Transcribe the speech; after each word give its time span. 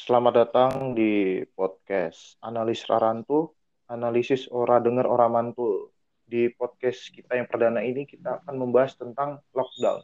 Selamat 0.00 0.32
datang 0.32 0.96
di 0.96 1.44
podcast 1.52 2.40
Analis 2.40 2.88
Rarantu, 2.88 3.52
analisis 3.92 4.48
ora 4.48 4.80
denger 4.80 5.04
ora 5.04 5.28
mantul. 5.28 5.92
Di 6.24 6.48
podcast 6.56 7.12
kita 7.12 7.36
yang 7.36 7.44
perdana 7.44 7.84
ini 7.84 8.08
kita 8.08 8.40
akan 8.40 8.64
membahas 8.64 8.96
tentang 8.96 9.44
lockdown. 9.52 10.00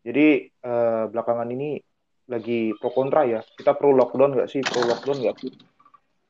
Jadi 0.00 0.48
eh, 0.48 1.04
belakangan 1.12 1.44
ini 1.44 1.76
lagi 2.24 2.72
pro 2.80 2.88
kontra 2.88 3.28
ya. 3.28 3.44
Kita 3.44 3.76
pro 3.76 3.92
lockdown 3.92 4.32
nggak 4.32 4.48
sih? 4.48 4.64
Pro 4.64 4.80
lockdown 4.88 5.20
nggak 5.20 5.36
sih? 5.44 5.52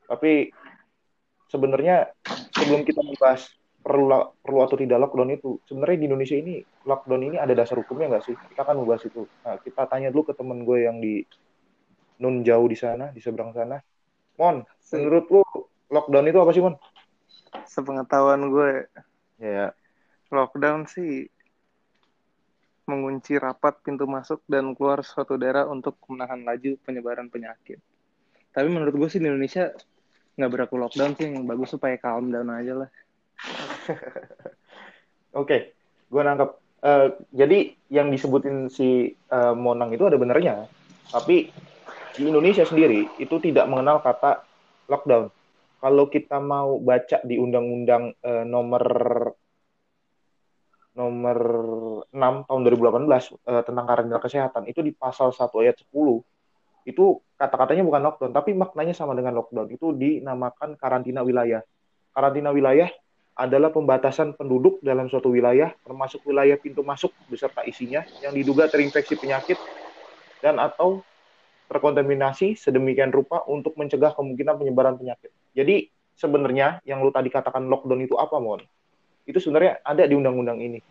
Tapi 0.03 0.51
sebenarnya 1.47 2.03
sebelum 2.51 2.83
kita 2.83 2.99
membahas 2.99 3.47
perlu 3.79 4.35
perlu 4.43 4.59
atau 4.59 4.75
tidak 4.75 5.07
lockdown 5.07 5.39
itu, 5.39 5.55
sebenarnya 5.71 6.03
di 6.03 6.05
Indonesia 6.11 6.35
ini 6.35 6.59
lockdown 6.83 7.31
ini 7.31 7.39
ada 7.39 7.55
dasar 7.55 7.79
hukumnya 7.79 8.11
nggak 8.11 8.27
sih? 8.27 8.35
Kita 8.35 8.67
akan 8.67 8.83
membahas 8.83 9.07
itu. 9.07 9.23
Nah, 9.47 9.55
kita 9.55 9.87
tanya 9.87 10.11
dulu 10.11 10.27
ke 10.27 10.33
temen 10.35 10.67
gue 10.67 10.83
yang 10.83 10.99
di 10.99 11.23
nun 12.19 12.43
jauh 12.43 12.67
di 12.67 12.77
sana, 12.77 13.11
di 13.15 13.19
seberang 13.23 13.55
sana. 13.55 13.79
Mon, 14.39 14.63
menurut 14.95 15.25
lu 15.31 15.43
lockdown 15.91 16.27
itu 16.27 16.39
apa 16.39 16.51
sih, 16.55 16.63
Mon? 16.63 16.75
Sepengetahuan 17.65 18.51
gue, 18.53 18.87
Ya, 19.39 19.71
lockdown 20.35 20.83
sih 20.83 21.31
mengunci 22.83 23.39
rapat 23.39 23.79
pintu 23.79 24.03
masuk 24.03 24.43
dan 24.51 24.75
keluar 24.75 24.99
suatu 24.99 25.39
daerah 25.39 25.63
untuk 25.69 25.95
menahan 26.11 26.43
laju 26.43 26.75
penyebaran 26.83 27.31
penyakit. 27.31 27.79
Tapi 28.51 28.67
menurut 28.67 28.97
gue 28.99 29.07
sih 29.07 29.23
di 29.23 29.31
Indonesia 29.31 29.71
nggak 30.35 30.51
berlaku 30.51 30.75
lockdown 30.75 31.15
sih, 31.15 31.31
yang 31.31 31.47
bagus 31.47 31.71
supaya 31.71 31.95
calm 32.01 32.33
down 32.33 32.51
aja 32.51 32.83
lah. 32.83 32.89
oke. 35.39 35.57
Gue 36.09 36.21
nangkep. 36.25 36.49
Eh, 36.79 37.07
jadi 37.31 37.59
yang 37.93 38.09
disebutin 38.09 38.67
si 38.67 39.13
eh, 39.13 39.53
Monang 39.55 39.93
itu 39.95 40.03
ada 40.03 40.17
benernya. 40.17 40.67
Tapi 41.13 41.47
di 42.15 42.29
Indonesia 42.29 42.65
sendiri 42.65 43.05
itu 43.21 43.35
tidak 43.41 43.65
mengenal 43.69 44.01
kata 44.01 44.45
lockdown. 44.89 45.29
Kalau 45.79 46.05
kita 46.11 46.43
mau 46.43 46.75
baca 46.81 47.23
di 47.23 47.39
Undang-Undang 47.39 48.03
eh, 48.19 48.43
nomor 48.43 48.83
nomor 50.99 51.37
6 52.11 52.47
tahun 52.49 52.61
2018 52.67 53.07
eh, 53.07 53.63
tentang 53.63 53.85
karantina 53.87 54.19
kesehatan 54.19 54.63
itu 54.67 54.83
di 54.83 54.91
pasal 54.91 55.31
1 55.31 55.47
ayat 55.63 55.79
10 55.79 56.89
itu 56.89 57.05
kata-katanya 57.39 57.85
bukan 57.85 58.01
lockdown 58.03 58.31
tapi 58.35 58.51
maknanya 58.57 58.91
sama 58.91 59.15
dengan 59.15 59.39
lockdown 59.39 59.69
itu 59.71 59.95
dinamakan 59.95 60.75
karantina 60.75 61.23
wilayah. 61.23 61.63
Karantina 62.11 62.51
wilayah 62.51 62.89
adalah 63.39 63.71
pembatasan 63.71 64.35
penduduk 64.35 64.83
dalam 64.83 65.07
suatu 65.07 65.31
wilayah 65.31 65.71
termasuk 65.87 66.19
wilayah 66.27 66.59
pintu 66.59 66.83
masuk 66.83 67.15
beserta 67.31 67.63
isinya 67.63 68.03
yang 68.19 68.35
diduga 68.35 68.67
terinfeksi 68.67 69.15
penyakit 69.15 69.55
dan 70.43 70.59
atau 70.59 70.99
terkontaminasi 71.69 72.57
sedemikian 72.57 73.13
rupa 73.13 73.45
untuk 73.45 73.77
mencegah 73.77 74.17
kemungkinan 74.17 74.57
penyebaran 74.57 74.97
penyakit. 74.97 75.29
Jadi 75.53 75.85
sebenarnya 76.17 76.81
yang 76.83 77.05
lu 77.05 77.13
tadi 77.13 77.29
katakan 77.29 77.69
lockdown 77.69 78.01
itu 78.01 78.17
apa, 78.17 78.41
Mon? 78.41 78.59
Itu 79.29 79.37
sebenarnya 79.37 79.85
ada 79.85 80.03
di 80.09 80.17
undang-undang 80.17 80.57
ini. 80.57 80.81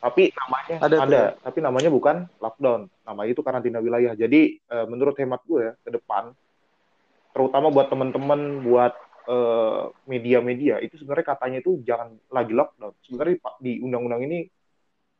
Tapi 0.00 0.32
namanya 0.32 0.76
Ada 0.80 0.96
ada, 0.96 1.20
ya? 1.20 1.28
tapi 1.44 1.58
namanya 1.60 1.90
bukan 1.92 2.24
lockdown. 2.40 2.88
Namanya 3.04 3.30
itu 3.34 3.42
karantina 3.44 3.82
wilayah. 3.82 4.16
Jadi 4.16 4.56
eh, 4.56 4.86
menurut 4.88 5.18
hemat 5.18 5.42
gue 5.44 5.60
ya, 5.60 5.72
ke 5.76 5.90
depan 5.92 6.32
terutama 7.30 7.70
buat 7.70 7.86
teman-teman 7.86 8.64
buat 8.64 8.94
eh, 9.28 9.82
media-media 10.08 10.82
itu 10.82 10.98
sebenarnya 10.98 11.26
katanya 11.36 11.58
itu 11.60 11.82
jangan 11.84 12.16
lagi 12.32 12.54
lockdown. 12.54 12.94
Sebenarnya 13.04 13.36
di 13.60 13.82
undang-undang 13.82 14.24
ini 14.24 14.46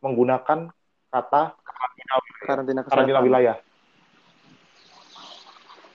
menggunakan 0.00 0.72
kata 1.10 1.42
karantina 1.60 2.14
wilayah. 2.16 2.46
Karantina 2.46 2.80
Karantina 2.86 3.20
wilayah. 3.20 3.56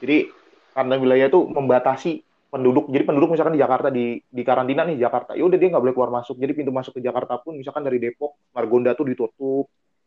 Jadi 0.05 0.29
karantina 0.71 1.01
wilayah 1.01 1.27
itu 1.33 1.41
membatasi 1.49 2.11
penduduk. 2.53 2.87
Jadi 2.93 3.03
penduduk 3.03 3.33
misalkan 3.33 3.57
di 3.57 3.61
Jakarta 3.65 3.89
di 3.89 4.21
di 4.21 4.41
karantina 4.45 4.85
nih 4.85 5.01
Jakarta, 5.01 5.33
ya 5.33 5.43
udah 5.43 5.57
dia 5.57 5.73
nggak 5.73 5.81
boleh 5.81 5.95
keluar 5.97 6.11
masuk. 6.13 6.37
Jadi 6.37 6.53
pintu 6.53 6.69
masuk 6.69 6.93
ke 6.95 7.01
Jakarta 7.01 7.41
pun 7.41 7.57
misalkan 7.57 7.81
dari 7.81 7.97
Depok, 7.97 8.37
Margonda 8.53 8.93
tuh 8.93 9.09
ditutup. 9.09 9.65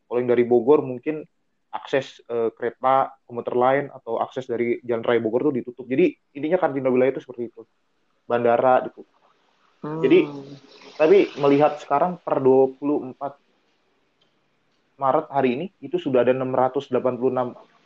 Kalau 0.09 0.19
yang 0.22 0.31
dari 0.31 0.47
Bogor 0.47 0.87
mungkin 0.87 1.27
akses 1.69 2.25
eh, 2.25 2.49
kereta 2.55 3.12
komuter 3.28 3.53
lain 3.53 3.84
atau 3.93 4.17
akses 4.22 4.49
dari 4.49 4.81
Jalan 4.87 5.05
Raya 5.05 5.21
Bogor 5.21 5.53
tuh 5.53 5.55
ditutup. 5.59 5.84
Jadi 5.84 6.15
intinya 6.39 6.56
karantina 6.56 6.89
wilayah 6.89 7.19
itu 7.19 7.22
seperti 7.27 7.51
itu. 7.51 7.67
Bandara 8.25 8.87
ditutup. 8.87 9.19
Hmm. 9.83 10.01
Jadi 10.01 10.25
tapi 10.97 11.28
melihat 11.43 11.77
sekarang 11.83 12.17
per 12.22 12.41
24 12.41 13.19
Maret 14.99 15.27
hari 15.31 15.49
ini 15.55 15.67
itu 15.78 15.95
sudah 15.95 16.27
ada 16.27 16.34
686 16.34 16.91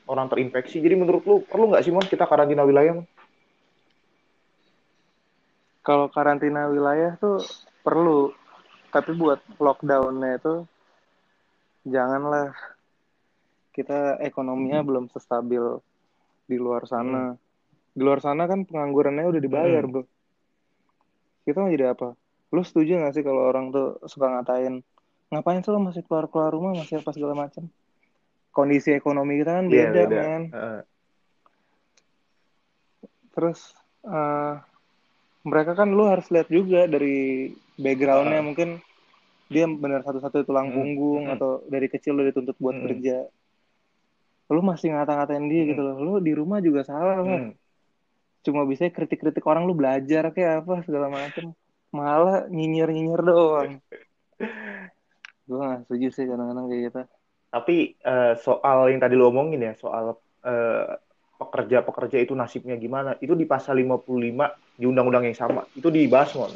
orang 0.06 0.26
terinfeksi. 0.30 0.82
Jadi 0.82 0.94
menurut 0.98 1.22
lu 1.24 1.36
perlu 1.46 1.70
nggak 1.72 1.82
sih 1.84 1.92
Mon 1.94 2.04
kita 2.06 2.26
karantina 2.26 2.62
wilayah? 2.66 2.98
Mon? 3.00 3.06
kalau 5.82 6.06
karantina 6.14 6.70
wilayah 6.70 7.18
tuh 7.18 7.42
perlu, 7.82 8.30
tapi 8.94 9.18
buat 9.18 9.42
lockdownnya 9.58 10.38
itu 10.38 10.54
janganlah 11.82 12.54
kita 13.74 14.22
ekonominya 14.22 14.86
belum 14.86 15.10
sestabil 15.10 15.82
di 16.46 16.54
luar 16.54 16.86
sana. 16.86 17.34
Di 17.90 17.98
luar 17.98 18.22
sana 18.22 18.46
kan 18.46 18.62
penganggurannya 18.62 19.26
udah 19.26 19.42
dibayar, 19.42 19.82
Hmm. 19.82 19.90
bro. 19.90 20.02
Kita 21.42 21.58
mau 21.58 21.74
jadi 21.74 21.90
apa? 21.90 22.14
Lu 22.54 22.62
setuju 22.62 23.02
gak 23.02 23.18
sih 23.18 23.26
kalau 23.26 23.42
orang 23.50 23.74
tuh 23.74 23.98
suka 24.06 24.30
ngatain, 24.30 24.86
ngapain 25.34 25.66
sih 25.66 25.72
lu 25.74 25.82
masih 25.82 26.06
keluar-keluar 26.06 26.54
rumah, 26.54 26.78
masih 26.78 27.02
apa 27.02 27.10
segala 27.10 27.34
macam? 27.34 27.66
Kondisi 28.52 28.92
ekonomi 28.92 29.40
kita 29.40 29.58
kan 29.58 29.66
Iya, 29.66 29.88
beda, 29.88 30.00
beda. 30.04 30.16
men. 30.20 30.42
Heeh. 30.52 30.80
Terus 33.32 33.60
eh, 34.02 34.54
mereka 35.42 35.72
kan 35.72 35.88
lu 35.88 36.04
harus 36.04 36.28
lihat 36.28 36.48
juga 36.48 36.84
dari 36.84 37.48
backgroundnya 37.76 38.38
Heeh. 38.38 38.46
mungkin 38.46 38.68
dia 39.48 39.64
benar 39.68 40.00
satu-satu 40.02 40.44
tulang 40.44 40.68
Hmm. 40.68 40.76
punggung 40.76 41.22
Hmm. 41.28 41.34
atau 41.36 41.50
dari 41.66 41.86
kecil 41.86 42.12
lu 42.14 42.24
dituntut 42.24 42.56
buat 42.56 42.76
Hmm. 42.76 42.84
kerja. 42.86 43.24
Lu 44.48 44.60
masih 44.60 44.92
ngata-ngatain 44.92 45.48
dia 45.48 45.62
Hmm. 45.64 45.70
gitu 45.72 45.80
loh. 45.80 45.96
Lu 45.96 46.12
di 46.18 46.32
rumah 46.32 46.60
juga 46.60 46.84
salah 46.84 47.20
lah. 47.20 47.40
Hmm. 47.48 47.52
Cuma 48.42 48.66
bisa 48.66 48.84
kritik-kritik 48.86 49.44
orang 49.46 49.64
lu 49.64 49.72
belajar 49.72 50.28
kayak 50.28 50.66
apa 50.66 50.82
segala 50.82 51.08
macam. 51.08 51.56
Malah 51.88 52.48
nyinyir-nyinyir 52.48 53.22
doang. 53.22 53.78
Gue 55.46 55.58
gak 55.58 55.84
setuju 55.84 56.08
sih 56.10 56.24
kadang-kadang 56.24 56.66
kayak 56.66 56.82
gitu. 56.90 57.00
Tapi 57.52 58.00
eh, 58.00 58.32
soal 58.40 58.88
yang 58.88 59.00
tadi 59.04 59.12
lu 59.12 59.28
omongin 59.28 59.60
ya, 59.60 59.76
soal 59.76 60.16
eh, 60.40 60.96
pekerja-pekerja 61.36 62.16
itu 62.24 62.32
nasibnya 62.32 62.80
gimana? 62.80 63.20
Itu 63.20 63.36
di 63.36 63.44
pasal 63.44 63.76
55 63.76 64.08
di 64.80 64.84
undang-undang 64.88 65.28
yang 65.28 65.36
sama. 65.36 65.68
Itu 65.76 65.92
dibahas, 65.92 66.32
Mon. 66.32 66.52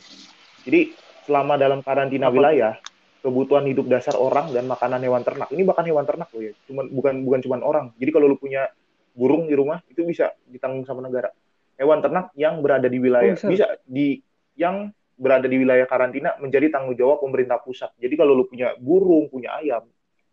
Jadi 0.65 0.97
selama 1.29 1.61
dalam 1.61 1.85
karantina 1.85 2.33
Apa? 2.33 2.35
wilayah, 2.35 2.73
kebutuhan 3.21 3.69
hidup 3.69 3.91
dasar 3.93 4.17
orang 4.17 4.55
dan 4.57 4.65
makanan 4.65 5.03
hewan 5.05 5.21
ternak. 5.21 5.53
Ini 5.53 5.63
bahkan 5.69 5.85
hewan 5.85 6.07
ternak 6.09 6.33
loh 6.33 6.43
ya. 6.47 6.53
Cuman 6.65 6.89
bukan 6.89 7.15
bukan 7.27 7.41
cuman 7.45 7.61
orang. 7.61 7.87
Jadi 8.01 8.11
kalau 8.15 8.27
lu 8.31 8.39
punya 8.41 8.71
burung 9.13 9.51
di 9.51 9.55
rumah 9.59 9.83
itu 9.93 10.01
bisa 10.07 10.33
ditanggung 10.49 10.87
sama 10.89 11.05
negara. 11.05 11.29
Hewan 11.77 12.01
ternak 12.01 12.33
yang 12.39 12.65
berada 12.65 12.89
di 12.89 12.97
wilayah 12.97 13.37
Oh, 13.37 13.37
bisa? 13.37 13.49
bisa 13.53 13.67
di 13.85 14.17
yang 14.57 14.89
berada 15.17 15.45
di 15.49 15.57
wilayah 15.61 15.85
karantina 15.85 16.37
menjadi 16.41 16.73
tanggung 16.73 16.97
jawab 16.97 17.21
pemerintah 17.21 17.61
pusat. 17.61 17.93
Jadi 18.01 18.15
kalau 18.17 18.33
lu 18.33 18.45
punya 18.49 18.73
burung, 18.81 19.29
punya 19.29 19.57
ayam, 19.61 19.85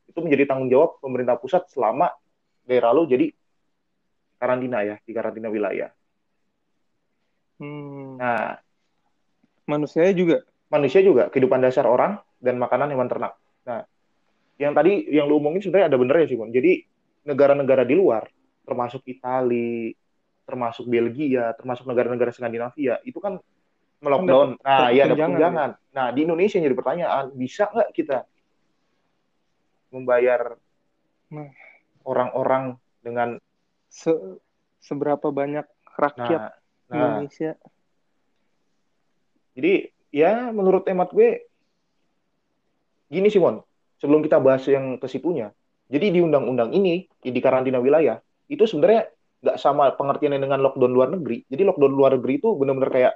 itu 0.07 0.19
menjadi 0.19 0.49
tanggung 0.49 0.69
jawab 0.69 0.99
pemerintah 0.99 1.39
pusat 1.39 1.65
selama 1.71 2.11
daerah 2.63 2.91
lu 2.95 3.07
jadi 3.07 3.31
karantina 4.39 4.83
ya, 4.83 4.95
di 4.99 5.11
karantina 5.15 5.47
wilayah. 5.47 5.89
Hmm. 7.59 8.19
Nah, 8.19 8.59
Manusianya 9.63 10.11
juga. 10.11 10.37
manusia 10.67 10.99
juga 11.05 11.29
kehidupan 11.29 11.61
dasar 11.61 11.85
orang 11.85 12.17
dan 12.41 12.57
makanan 12.57 12.89
hewan 12.91 13.05
ternak. 13.05 13.37
Nah, 13.63 13.85
yang 14.57 14.73
tadi 14.73 15.05
yang 15.05 15.29
lu 15.29 15.37
omongin 15.37 15.61
sebenarnya 15.61 15.87
ada 15.93 16.01
benernya 16.01 16.25
sih, 16.25 16.33
Mon. 16.33 16.49
Jadi 16.49 16.81
negara-negara 17.29 17.85
di 17.85 17.93
luar, 17.93 18.25
termasuk 18.65 19.05
Italia, 19.05 19.93
termasuk 20.49 20.89
Belgia, 20.89 21.53
termasuk 21.53 21.85
negara-negara 21.85 22.33
Skandinavia, 22.33 22.99
itu 23.05 23.21
kan 23.21 23.37
melockdown. 24.01 24.57
dapat- 24.59 24.65
Nah, 24.65 24.87
iya 24.91 25.01
ada 25.07 25.15
tunjangan. 25.15 25.69
Nah, 25.93 26.07
di 26.09 26.19
Indonesia 26.25 26.57
jadi 26.59 26.75
pertanyaan, 26.75 27.23
bisa 27.37 27.69
nggak 27.69 27.89
kita 27.93 28.17
membayar 29.93 30.57
Nah. 31.33 31.49
orang-orang 32.05 32.77
dengan 33.01 33.37
Se- 33.89 34.37
seberapa 34.81 35.29
banyak 35.29 35.65
rakyat 35.97 36.41
nah, 36.89 36.93
nah, 36.93 36.95
Indonesia 36.97 37.53
Jadi 39.53 39.73
ya 40.09 40.49
menurut 40.49 40.81
hemat 40.89 41.13
gue 41.13 41.45
gini 43.13 43.29
Simon, 43.29 43.61
sebelum 44.01 44.25
kita 44.25 44.41
bahas 44.41 44.65
yang 44.65 44.97
ke 44.97 45.05
situnya. 45.05 45.53
Jadi 45.93 46.09
di 46.09 46.19
undang-undang 46.25 46.73
ini 46.73 47.05
di 47.21 47.37
karantina 47.37 47.77
wilayah 47.77 48.17
itu 48.49 48.65
sebenarnya 48.65 49.13
nggak 49.45 49.57
sama 49.61 49.93
pengertiannya 49.93 50.41
dengan 50.41 50.57
lockdown 50.65 50.89
luar 50.89 51.13
negeri. 51.13 51.45
Jadi 51.45 51.61
lockdown 51.69 51.93
luar 51.93 52.17
negeri 52.17 52.41
itu 52.41 52.49
benar-benar 52.57 52.89
kayak 52.89 53.13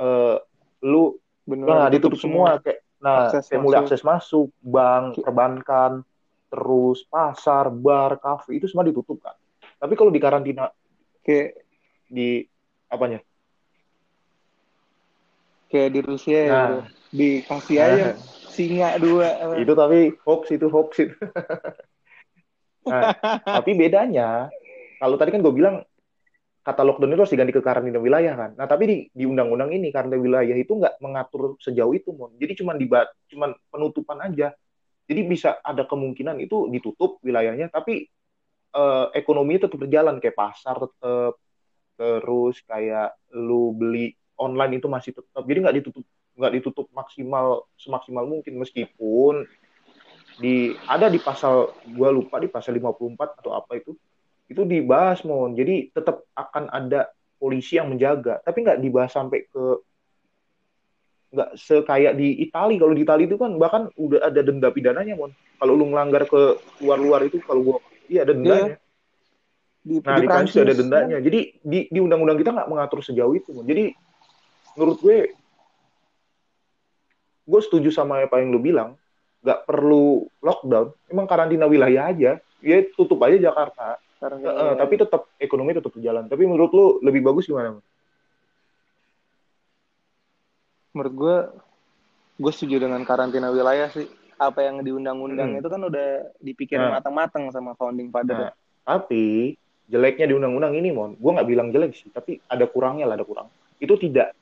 eh, 0.00 0.36
lu 0.84 1.20
bener 1.44 1.66
nah 1.68 1.86
ditutup 1.92 2.16
semua 2.16 2.56
kayak 2.64 2.83
nah 3.04 3.28
Akses 3.28 3.52
mulai 3.60 3.84
masuk. 3.84 3.84
akses 3.84 4.00
masuk, 4.00 4.48
bank, 4.64 5.20
perbankan, 5.20 6.00
terus 6.48 7.04
pasar, 7.04 7.68
bar, 7.68 8.16
kafe 8.16 8.56
itu 8.56 8.64
semua 8.64 8.88
ditutup 8.88 9.20
kan. 9.20 9.36
Tapi 9.76 9.92
kalau 9.92 10.08
di 10.08 10.16
karantina 10.16 10.72
kayak 11.20 11.60
di 12.08 12.40
apanya 12.88 13.20
kayak 15.68 15.90
di 15.92 16.00
Rusia 16.00 16.38
ya, 16.40 16.52
Nah. 16.52 16.64
bro. 16.64 16.80
dikasih 17.14 17.78
aja 17.78 18.06
singa 18.50 18.98
dua 18.98 19.54
itu 19.54 19.70
tapi 19.70 20.18
hoax 20.26 20.50
itu 20.50 20.66
hoax 20.66 20.98
itu 20.98 21.14
nah, 22.90 23.14
tapi 23.46 23.70
bedanya 23.78 24.50
kalau 24.98 25.14
tadi 25.14 25.30
kan 25.30 25.38
gue 25.38 25.54
bilang 25.54 25.86
kata 26.64 26.80
lockdown 26.80 27.12
itu 27.12 27.20
harus 27.20 27.34
diganti 27.36 27.52
ke 27.52 27.62
karantina 27.62 28.00
wilayah 28.00 28.34
kan? 28.34 28.50
Nah 28.56 28.64
tapi 28.64 28.84
di 28.88 28.96
di 29.12 29.24
undang-undang 29.28 29.70
ini 29.76 29.92
karantina 29.92 30.20
wilayah 30.20 30.56
itu 30.56 30.72
nggak 30.72 30.98
mengatur 31.04 31.60
sejauh 31.60 31.92
itu 31.92 32.10
mon. 32.16 32.32
Jadi 32.40 32.64
cuma 32.64 32.72
dibat 32.72 33.12
cuman 33.28 33.52
penutupan 33.68 34.18
aja. 34.24 34.56
Jadi 35.04 35.20
bisa 35.28 35.60
ada 35.60 35.84
kemungkinan 35.84 36.40
itu 36.40 36.72
ditutup 36.72 37.20
wilayahnya 37.20 37.68
tapi 37.68 38.08
eh, 38.72 39.06
ekonomi 39.12 39.60
tetap 39.60 39.76
berjalan. 39.76 40.16
Kayak 40.18 40.36
pasar 40.40 40.80
tetap 40.80 41.36
terus 41.94 42.58
kayak 42.66 43.14
lu 43.36 43.70
beli 43.76 44.16
online 44.38 44.82
itu 44.82 44.90
masih 44.90 45.14
tetap 45.14 45.42
jadi 45.46 45.62
nggak 45.62 45.76
ditutup 45.82 46.04
nggak 46.34 46.52
ditutup 46.58 46.86
maksimal 46.90 47.70
semaksimal 47.78 48.26
mungkin 48.26 48.58
meskipun 48.58 49.46
di 50.42 50.74
ada 50.90 51.06
di 51.06 51.22
pasal 51.22 51.70
gua 51.94 52.10
lupa 52.10 52.42
di 52.42 52.50
pasal 52.50 52.74
54 52.74 53.38
atau 53.38 53.54
apa 53.54 53.78
itu 53.78 53.94
itu 54.48 54.62
dibahas 54.64 55.24
mon 55.24 55.56
jadi 55.56 55.88
tetap 55.90 56.24
akan 56.36 56.68
ada 56.68 57.10
polisi 57.40 57.80
yang 57.80 57.92
menjaga 57.92 58.40
tapi 58.44 58.64
nggak 58.64 58.80
dibahas 58.80 59.12
sampai 59.12 59.48
ke 59.48 59.64
nggak 61.34 61.50
sekayak 61.58 62.14
di 62.14 62.46
Itali 62.46 62.78
kalau 62.78 62.94
di 62.94 63.02
Itali 63.02 63.26
itu 63.26 63.34
kan 63.34 63.58
bahkan 63.58 63.90
udah 63.98 64.30
ada 64.30 64.40
denda 64.44 64.70
pidananya 64.70 65.18
mon 65.18 65.34
kalau 65.58 65.74
lu 65.74 65.90
ngelanggar 65.90 66.28
ke 66.30 66.60
luar-luar 66.84 67.26
itu 67.26 67.42
kalau 67.42 67.60
gua 67.62 67.78
iya 68.06 68.22
ada 68.22 68.36
dendanya 68.36 68.78
di, 69.84 70.00
Nah, 70.00 70.16
di 70.16 70.24
Prancis 70.24 70.56
ada 70.56 70.72
dendanya. 70.72 71.20
Jadi 71.20 71.60
di 71.60 71.78
di 71.92 71.98
undang-undang 72.00 72.40
kita 72.40 72.56
nggak 72.56 72.70
mengatur 72.72 73.04
sejauh 73.04 73.36
itu. 73.36 73.52
Mon. 73.52 73.68
Jadi 73.68 73.92
menurut 74.74 74.98
gue 75.04 75.18
gue 77.44 77.60
setuju 77.60 77.92
sama 77.92 78.24
apa 78.24 78.40
yang 78.40 78.48
lu 78.48 78.64
bilang, 78.64 78.96
nggak 79.44 79.68
perlu 79.68 80.24
lockdown. 80.40 80.96
Emang 81.12 81.28
karantina 81.28 81.68
wilayah 81.68 82.08
aja. 82.08 82.40
Ya 82.64 82.76
tutup 82.96 83.20
aja 83.20 83.36
Jakarta. 83.36 84.00
Sekarang 84.24 84.40
Eh, 84.40 84.56
eh, 84.56 84.74
tapi 84.80 84.94
tetap 84.96 85.28
ekonomi 85.36 85.76
tetap 85.76 85.92
berjalan. 85.92 86.24
Tapi 86.32 86.48
menurut 86.48 86.72
lu 86.72 86.86
lebih 87.04 87.20
bagus 87.20 87.44
gimana? 87.44 87.76
Menurut 90.96 91.12
gue 91.12 91.36
gue 92.40 92.52
setuju 92.56 92.88
dengan 92.88 93.04
karantina 93.04 93.52
wilayah 93.52 93.92
sih 93.92 94.08
apa 94.40 94.64
yang 94.64 94.80
di 94.80 94.90
undang-undang 94.90 95.54
Hmm. 95.54 95.60
itu 95.60 95.68
kan 95.68 95.82
udah 95.84 96.08
dipikirin 96.40 96.88
Nah. 96.88 96.98
matang-matang 96.98 97.52
sama 97.52 97.76
founding 97.76 98.08
father 98.08 98.48
Nah, 98.48 98.52
tapi 98.82 99.54
jeleknya 99.86 100.26
di 100.26 100.34
undang-undang 100.34 100.72
ini, 100.74 100.88
Mon, 100.90 101.14
gue 101.14 101.30
nggak 101.30 101.46
bilang 101.46 101.68
jelek 101.70 101.92
sih, 101.92 102.08
tapi 102.08 102.40
ada 102.48 102.64
kurangnya 102.64 103.04
lah, 103.04 103.20
ada 103.20 103.26
kurang. 103.28 103.52
Itu 103.78 104.00
tidak 104.00 104.32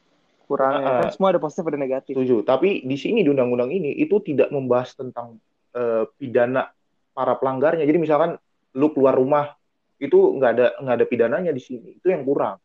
kurangnya 0.46 0.87
Nah, 0.87 0.99
kan 1.05 1.08
semua 1.11 1.35
ada 1.35 1.43
positif 1.43 1.67
ada 1.67 1.76
negatif 1.76 2.14
Setuju. 2.14 2.46
Tapi 2.46 2.87
di 2.87 2.96
sini 2.96 3.26
di 3.26 3.28
undang-undang 3.35 3.75
ini 3.75 3.99
itu 3.99 4.23
tidak 4.23 4.55
membahas 4.55 4.94
tentang 4.94 5.43
eh, 5.75 6.05
pidana 6.20 6.70
para 7.12 7.35
pelanggarnya. 7.37 7.82
Jadi 7.85 7.99
misalkan 7.99 8.38
lu 8.76 8.93
keluar 8.93 9.17
rumah 9.17 9.56
itu 10.02 10.19
nggak 10.38 10.50
ada 10.58 10.66
nggak 10.82 10.96
ada 10.99 11.06
pidananya 11.06 11.52
di 11.54 11.62
sini. 11.62 12.02
Itu 12.02 12.10
yang 12.10 12.26
kurang. 12.26 12.58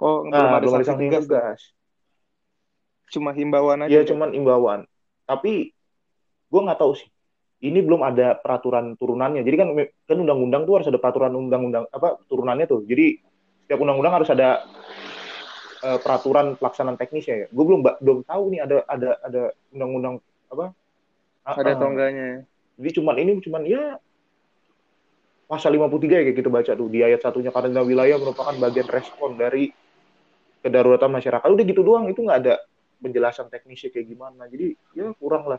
kok 0.00 0.20
belum 0.28 0.32
Nah, 0.32 0.56
ada 0.56 0.64
belum 0.64 0.74
ada 0.80 0.86
sanksi 0.88 1.08
tegas 1.12 1.60
cuma 3.10 3.34
himbauan 3.34 3.84
aja 3.84 3.90
Ya 3.90 4.00
cuman 4.06 4.32
imbauan. 4.32 4.86
Tapi 5.26 5.74
gue 6.50 6.60
nggak 6.62 6.78
tahu 6.78 6.94
sih. 6.94 7.10
Ini 7.60 7.84
belum 7.84 8.00
ada 8.00 8.40
peraturan 8.40 8.96
turunannya. 8.96 9.44
Jadi 9.44 9.56
kan 9.58 9.68
kan 10.08 10.16
undang-undang 10.16 10.64
tuh 10.64 10.80
harus 10.80 10.88
ada 10.88 10.96
peraturan 10.96 11.34
undang-undang 11.36 11.84
apa 11.92 12.16
turunannya 12.30 12.64
tuh. 12.64 12.86
Jadi 12.88 13.20
setiap 13.66 13.84
undang-undang 13.84 14.16
harus 14.16 14.30
ada 14.32 14.64
eh, 15.84 15.98
peraturan 16.00 16.56
pelaksanaan 16.56 16.96
teknisnya 16.96 17.44
ya. 17.44 17.46
Gue 17.52 17.64
belum 17.68 17.84
belum 18.00 18.18
tahu 18.24 18.42
nih 18.56 18.60
ada 18.64 18.76
ada 18.88 19.10
ada 19.20 19.42
undang-undang 19.74 20.14
apa? 20.48 20.72
ada 21.44 21.72
atau 21.76 21.88
enggaknya 21.90 22.24
ya. 22.24 22.38
Jadi 22.80 22.90
cuman 22.96 23.14
ini 23.20 23.30
cuman 23.44 23.62
ya 23.68 23.84
pasal 25.50 25.74
53 25.74 26.06
ya 26.06 26.22
kayak 26.30 26.38
kita 26.38 26.46
baca 26.46 26.72
tuh 26.78 26.86
di 26.86 27.02
ayat 27.02 27.26
satunya 27.26 27.50
karantina 27.50 27.82
wilayah 27.82 28.14
merupakan 28.22 28.54
bagian 28.54 28.86
respon 28.86 29.34
dari 29.34 29.74
kedaruratan 30.62 31.10
masyarakat. 31.10 31.48
Udah 31.50 31.64
gitu 31.66 31.82
doang 31.82 32.06
itu 32.06 32.22
nggak 32.22 32.38
ada 32.46 32.54
penjelasan 33.02 33.50
teknisnya 33.50 33.90
kayak 33.90 34.06
gimana. 34.14 34.46
Jadi 34.46 34.78
ya 34.94 35.10
kurang 35.18 35.50
lah. 35.50 35.58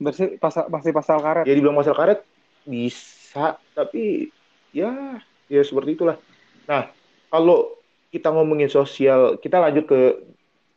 Berarti 0.00 0.40
pasal 0.40 0.72
masih 0.72 0.96
pasal 0.96 1.20
karet 1.20 1.44
Ya 1.44 1.52
dibilang 1.52 1.76
pasal 1.76 1.92
karet 1.92 2.24
bisa 2.64 3.60
tapi 3.76 4.32
ya 4.72 5.20
ya 5.52 5.62
seperti 5.68 6.00
itulah. 6.00 6.16
Nah, 6.64 6.88
kalau 7.28 7.76
kita 8.08 8.32
ngomongin 8.32 8.72
sosial, 8.72 9.36
kita 9.36 9.60
lanjut 9.60 9.84
ke 9.84 10.00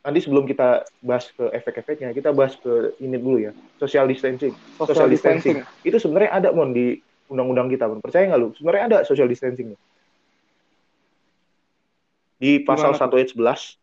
nanti 0.04 0.20
sebelum 0.20 0.44
kita 0.44 0.84
bahas 1.00 1.32
ke 1.32 1.48
efek-efeknya, 1.56 2.12
kita 2.12 2.36
bahas 2.36 2.60
ke 2.60 2.92
ini 3.00 3.16
dulu 3.16 3.40
ya, 3.40 3.52
social 3.80 4.04
distancing. 4.04 4.52
social 4.76 5.08
distancing 5.08 5.64
Itu 5.88 5.96
sebenarnya 5.96 6.44
ada 6.44 6.50
mon 6.52 6.76
di 6.76 7.00
undang-undang 7.34 7.68
kita, 7.74 7.90
mon. 7.90 8.00
Percaya 8.00 8.30
nggak 8.30 8.40
lu? 8.40 8.54
Sebenarnya 8.54 8.84
ada 8.86 8.98
social 9.04 9.26
distancing. 9.26 9.74
Di 12.38 12.62
pasal 12.62 12.94
1 12.94 13.18
ayat 13.18 13.34
11. 13.34 13.82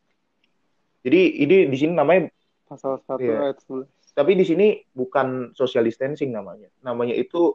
Jadi 1.01 1.21
ini 1.43 1.57
di 1.67 1.77
sini 1.81 1.93
namanya 1.97 2.29
pasal 2.69 3.01
satu 3.03 3.25
Iya. 3.25 3.51
ayat 3.51 3.59
11 3.67 3.89
tapi 4.15 4.37
di 4.37 4.45
sini 4.45 4.85
bukan 4.93 5.57
social 5.57 5.87
distancing 5.87 6.35
namanya. 6.35 6.69
Namanya 6.85 7.17
itu 7.17 7.55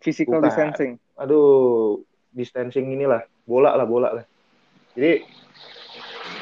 physical 0.00 0.40
Bukan. 0.40 0.48
distancing 0.48 0.92
aduh 1.16 2.00
distancing 2.32 2.88
inilah, 2.92 3.24
bola 3.48 3.72
lah, 3.76 3.86
bola 3.88 4.08
lah. 4.12 4.26
Jadi 4.96 5.24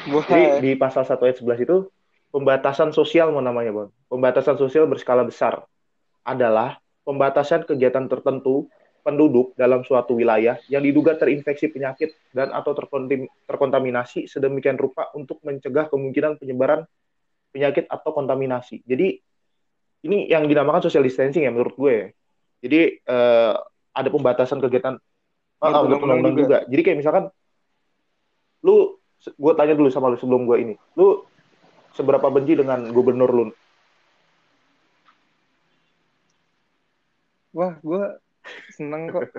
Jadi 0.05 0.43
di 0.61 0.71
pasal 0.77 1.03
1 1.03 1.17
ayat 1.25 1.41
11 1.41 1.65
itu 1.65 1.77
pembatasan 2.29 2.93
sosial 2.93 3.33
mau 3.33 3.41
namanya, 3.41 3.73
Bang. 3.73 3.89
Pembatasan 4.05 4.55
sosial 4.55 4.85
berskala 4.85 5.25
besar 5.25 5.65
adalah 6.21 6.77
pembatasan 7.05 7.63
kegiatan 7.63 8.09
tertentu 8.09 8.67
penduduk 9.05 9.53
dalam 9.53 9.85
suatu 9.85 10.17
wilayah 10.17 10.57
yang 10.65 10.81
diduga 10.81 11.13
terinfeksi 11.13 11.69
penyakit 11.69 12.17
dan 12.33 12.49
atau 12.49 12.73
terkontaminasi 13.45 14.25
sedemikian 14.25 14.81
rupa 14.81 15.13
untuk 15.13 15.37
mencegah 15.45 15.85
kemungkinan 15.93 16.41
penyebaran 16.41 16.89
penyakit 17.53 17.85
atau 17.85 18.09
kontaminasi. 18.11 18.81
Jadi 18.81 19.21
ini 20.09 20.25
yang 20.25 20.49
dinamakan 20.49 20.89
social 20.89 21.05
distancing 21.05 21.45
ya 21.45 21.53
menurut 21.53 21.77
gue. 21.77 22.17
Jadi 22.65 22.97
eh, 22.97 23.55
ada 23.93 24.09
pembatasan 24.09 24.57
kegiatan 24.57 24.97
Menurut 25.61 25.75
Ah, 25.75 25.81
undang-undang 25.81 26.01
undang-undang 26.03 26.35
juga. 26.45 26.57
Jadi 26.67 26.81
kayak 26.83 26.97
misalkan 26.99 27.23
lu 28.65 28.99
gue 29.25 29.53
tanya 29.55 29.73
dulu 29.73 29.89
sama 29.89 30.11
lu 30.11 30.17
sebelum 30.19 30.43
gue 30.45 30.57
ini. 30.61 30.75
Lu 30.99 31.23
seberapa 31.95 32.27
benci 32.27 32.59
dengan 32.59 32.91
gubernur 32.91 33.31
lu? 33.31 33.45
Wah 37.55 37.73
gue 37.79 38.03
seneng 38.75 39.09
kok 39.09 39.31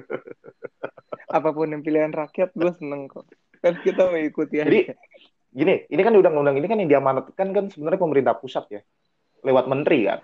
apa 1.36 1.48
pun 1.52 1.68
yang 1.70 1.84
pilihan 1.84 2.10
rakyat 2.10 2.50
gue 2.56 2.72
seneng 2.74 3.06
kok 3.06 3.28
kan 3.60 3.76
kita 3.84 4.08
mengikuti 4.08 4.64
aja 4.64 4.66
Jadi 4.66 4.80
gini, 5.56 5.74
ini 5.88 6.00
kan 6.04 6.12
di 6.12 6.20
undang-undang 6.20 6.56
ini 6.60 6.66
kan 6.68 6.78
yang 6.80 6.90
diamanatkan 6.90 7.48
kan 7.48 7.64
sebenarnya 7.72 7.96
pemerintah 7.96 8.36
pusat 8.36 8.68
ya. 8.68 8.80
Lewat 9.40 9.64
menteri 9.72 10.04
kan. 10.04 10.20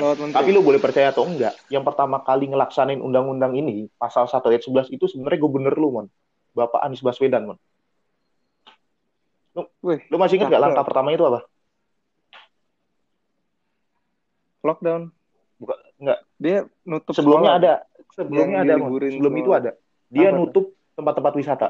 Lewat 0.00 0.18
menteri 0.24 0.36
Tapi 0.40 0.48
lu 0.56 0.64
boleh 0.64 0.80
percaya 0.80 1.12
atau 1.12 1.28
enggak, 1.28 1.52
yang 1.68 1.84
pertama 1.84 2.24
kali 2.24 2.48
ngelaksanain 2.48 2.96
undang-undang 2.96 3.52
ini, 3.52 3.92
pasal 4.00 4.24
1 4.24 4.40
ayat 4.48 4.64
11 4.64 4.88
itu 4.88 5.04
sebenarnya 5.04 5.36
gubernur 5.36 5.76
lu, 5.76 5.88
Mon. 5.92 6.06
Bapak 6.56 6.80
Anies 6.80 7.04
Baswedan, 7.04 7.44
Mon. 7.44 7.58
Wih, 9.84 10.00
Lu 10.08 10.16
masih 10.16 10.40
ingat 10.40 10.48
nggak 10.48 10.64
langkah 10.64 10.84
pertama 10.88 11.12
itu 11.12 11.28
apa? 11.28 11.44
lockdown 14.60 15.08
enggak. 16.00 16.18
dia 16.36 16.56
nutup 16.82 17.12
Sebelumnya 17.12 17.54
sekolah. 17.54 17.62
ada. 17.62 17.74
Sebelumnya 18.10 18.60
Yang 18.64 18.82
ada, 18.82 19.06
Sebelum 19.12 19.34
itu 19.36 19.50
ada. 19.52 19.70
Dia 20.10 20.28
Apa 20.28 20.36
nutup 20.36 20.64
tempat-tempat 20.96 21.32
wisata. 21.36 21.68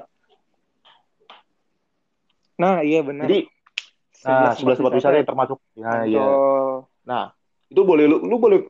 nah 2.54 2.84
iya 2.84 3.00
benar 3.00 3.24
Jadi, 3.24 3.48
nah, 4.22 4.52
11 4.52 4.76
tempat 4.76 4.92
wisata 4.92 5.16
yang 5.16 5.28
termasuk. 5.28 5.58
Nah, 5.80 6.04
iya. 6.04 6.24
Nah, 7.08 7.24
itu 7.66 7.80
boleh 7.80 8.04
lu, 8.04 8.20
lu 8.20 8.36
boleh. 8.36 8.68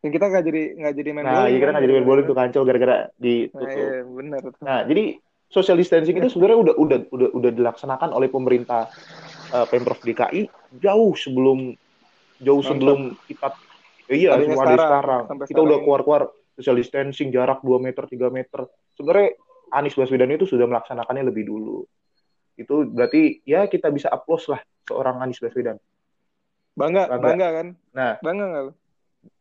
yang 0.00 0.16
kita 0.16 0.32
nggak 0.32 0.44
jadi 0.48 0.62
nggak 0.80 0.94
jadi 0.96 1.08
main 1.12 1.24
Nah, 1.28 1.32
bowling 1.36 1.44
iya 1.44 1.58
kita 1.58 1.66
kan, 1.66 1.72
nggak 1.76 1.84
jadi 1.84 1.92
main 1.92 2.06
bowling 2.08 2.24
tuh 2.24 2.32
gara-gara- 2.32 2.48
kancol 2.48 2.64
gara-gara 2.64 2.96
nah, 2.96 3.20
ditutup. 3.20 3.68
iya 3.76 4.00
benar. 4.00 4.40
Nah, 4.64 4.78
jadi 4.88 5.04
social 5.50 5.76
distancing 5.76 6.16
itu 6.16 6.28
sebenarnya 6.30 6.58
udah 6.62 6.74
udah 6.78 6.98
udah 7.10 7.28
udah 7.36 7.50
dilaksanakan 7.52 8.08
oleh 8.10 8.28
pemerintah 8.30 8.88
eh, 9.50 9.66
pemprov 9.68 10.00
DKI 10.00 10.48
jauh 10.78 11.12
sebelum 11.12 11.74
jauh 12.38 12.62
sebelum 12.64 13.12
kita 13.26 13.52
iya 14.10 14.30
semua 14.36 14.66
ada 14.66 14.74
sekarang, 14.74 14.78
sekarang. 14.78 15.22
sampai 15.30 15.44
Kita 15.46 15.60
udah 15.60 15.64
sekarang 15.64 15.78
ini. 15.78 15.84
keluar-keluar 15.86 16.22
social 16.58 16.76
distancing 16.76 17.28
jarak 17.32 17.58
2 17.62 17.78
meter 17.80 18.04
3 18.04 18.28
meter. 18.28 18.60
Sebenarnya 18.98 19.28
Anies 19.70 19.94
Baswedan 19.94 20.34
itu 20.34 20.44
sudah 20.50 20.66
melaksanakannya 20.66 21.24
lebih 21.30 21.46
dulu. 21.46 21.86
Itu 22.58 22.90
berarti 22.90 23.40
ya 23.46 23.64
kita 23.70 23.88
bisa 23.88 24.10
applause 24.10 24.50
lah 24.50 24.60
seorang 24.84 25.22
Anies 25.22 25.40
Baswedan. 25.40 25.78
bangga 26.70 27.10
Bangga. 27.10 27.22
bangga 27.22 27.48
kan 27.50 27.66
Nah, 27.92 28.12
bangga 28.22 28.46
lu? 28.70 28.72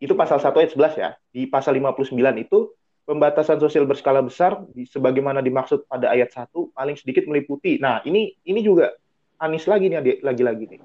itu 0.02 0.12
pasal 0.16 0.40
1 0.44 0.60
ayat 0.60 0.72
11 0.76 0.94
ya. 1.00 1.10
Di 1.32 1.48
pasal 1.48 1.76
59 1.78 2.16
itu 2.42 2.72
pembatasan 3.08 3.58
sosial 3.58 3.90
berskala 3.90 4.22
besar 4.22 4.62
sebagaimana 4.86 5.42
dimaksud 5.42 5.90
pada 5.90 6.14
ayat 6.14 6.30
1 6.30 6.74
paling 6.78 6.96
sedikit 7.00 7.26
meliputi. 7.26 7.82
Nah, 7.82 8.06
ini 8.06 8.38
ini 8.46 8.62
juga 8.62 8.94
Anis 9.40 9.66
lagi 9.72 9.88
nih 9.88 10.20
lagi-lagi 10.20 10.68
nih. 10.68 10.82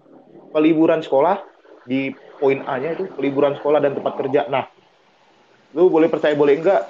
Peliburan 0.54 1.02
sekolah 1.02 1.42
di 1.84 2.12
poin 2.40 2.64
A-nya 2.64 2.96
itu 2.96 3.08
peliburan 3.12 3.56
sekolah 3.56 3.80
dan 3.80 3.96
tempat 3.96 4.16
kerja. 4.20 4.48
Nah, 4.48 4.68
lu 5.76 5.92
boleh 5.92 6.08
percaya 6.08 6.32
boleh 6.32 6.60
enggak 6.60 6.88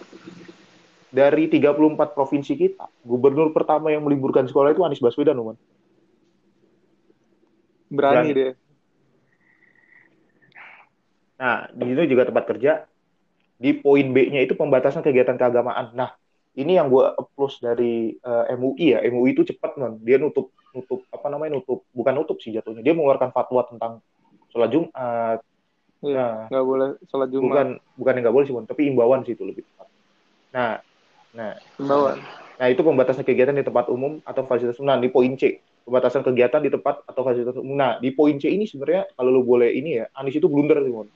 dari 1.15 1.47
34 1.47 2.11
provinsi 2.11 2.59
kita, 2.59 2.91
gubernur 3.07 3.55
pertama 3.55 3.95
yang 3.95 4.03
meliburkan 4.03 4.51
sekolah 4.51 4.75
itu 4.75 4.83
Anies 4.83 5.03
Baswedan, 5.03 5.39
Uman. 5.39 5.55
Berani 7.87 8.35
Dan, 8.35 8.35
deh. 8.35 8.53
Nah, 11.39 11.71
di 11.71 11.85
situ 11.95 12.03
juga 12.11 12.27
tempat 12.27 12.45
kerja 12.51 12.73
di 13.59 13.71
poin 13.79 14.11
B-nya 14.11 14.43
itu 14.43 14.59
pembatasan 14.59 15.07
kegiatan 15.07 15.39
keagamaan. 15.39 15.95
Nah, 15.95 16.11
ini 16.55 16.79
yang 16.79 16.91
gue 16.91 17.03
applause 17.15 17.59
dari 17.63 18.15
uh, 18.23 18.51
eh, 18.51 18.59
MUI 18.59 18.87
ya. 18.95 18.99
MUI 19.07 19.35
itu 19.35 19.43
cepat 19.47 19.79
non. 19.79 19.99
Dia 20.03 20.19
nutup 20.19 20.55
nutup 20.75 21.07
apa 21.15 21.31
namanya 21.31 21.63
nutup 21.63 21.87
bukan 21.95 22.15
nutup 22.15 22.39
sih 22.43 22.55
jatuhnya. 22.55 22.83
Dia 22.83 22.95
mengeluarkan 22.95 23.31
fatwa 23.31 23.63
tentang 23.67 24.03
sholat 24.54 24.70
Jumat. 24.70 25.38
Iya, 26.04 26.46
nah, 26.46 26.62
boleh 26.62 26.88
sholat 27.11 27.28
Jumat. 27.34 27.50
Bukan 27.50 27.68
bukan 27.99 28.12
yang 28.14 28.23
nggak 28.25 28.37
boleh 28.38 28.46
sih, 28.46 28.54
tapi 28.70 28.82
imbauan 28.87 29.20
sih 29.26 29.34
itu 29.34 29.42
lebih 29.42 29.66
tepat. 29.66 29.88
Nah, 30.54 30.73
nah 31.34 31.52
imbauan. 31.82 32.23
Nah, 32.54 32.66
itu 32.70 32.87
pembatasan 32.87 33.26
kegiatan 33.26 33.58
di 33.58 33.66
tempat 33.66 33.90
umum 33.90 34.23
atau 34.23 34.46
fasilitas 34.46 34.78
umum. 34.78 34.94
Nah, 34.94 35.02
di 35.02 35.11
poin 35.11 35.34
C, 35.34 35.58
pembatasan 35.82 36.23
kegiatan 36.23 36.62
di 36.62 36.70
tempat 36.70 37.02
atau 37.02 37.26
fasilitas 37.26 37.58
umum. 37.58 37.75
Nah, 37.75 37.99
di 37.99 38.14
poin 38.14 38.38
C 38.38 38.46
ini 38.46 38.62
sebenarnya 38.70 39.11
kalau 39.18 39.34
lu 39.34 39.42
boleh 39.42 39.75
ini 39.75 39.99
ya, 39.99 40.06
Anies 40.14 40.38
itu 40.38 40.46
blunder 40.46 40.78
sih, 40.87 40.94
Mon 40.94 41.11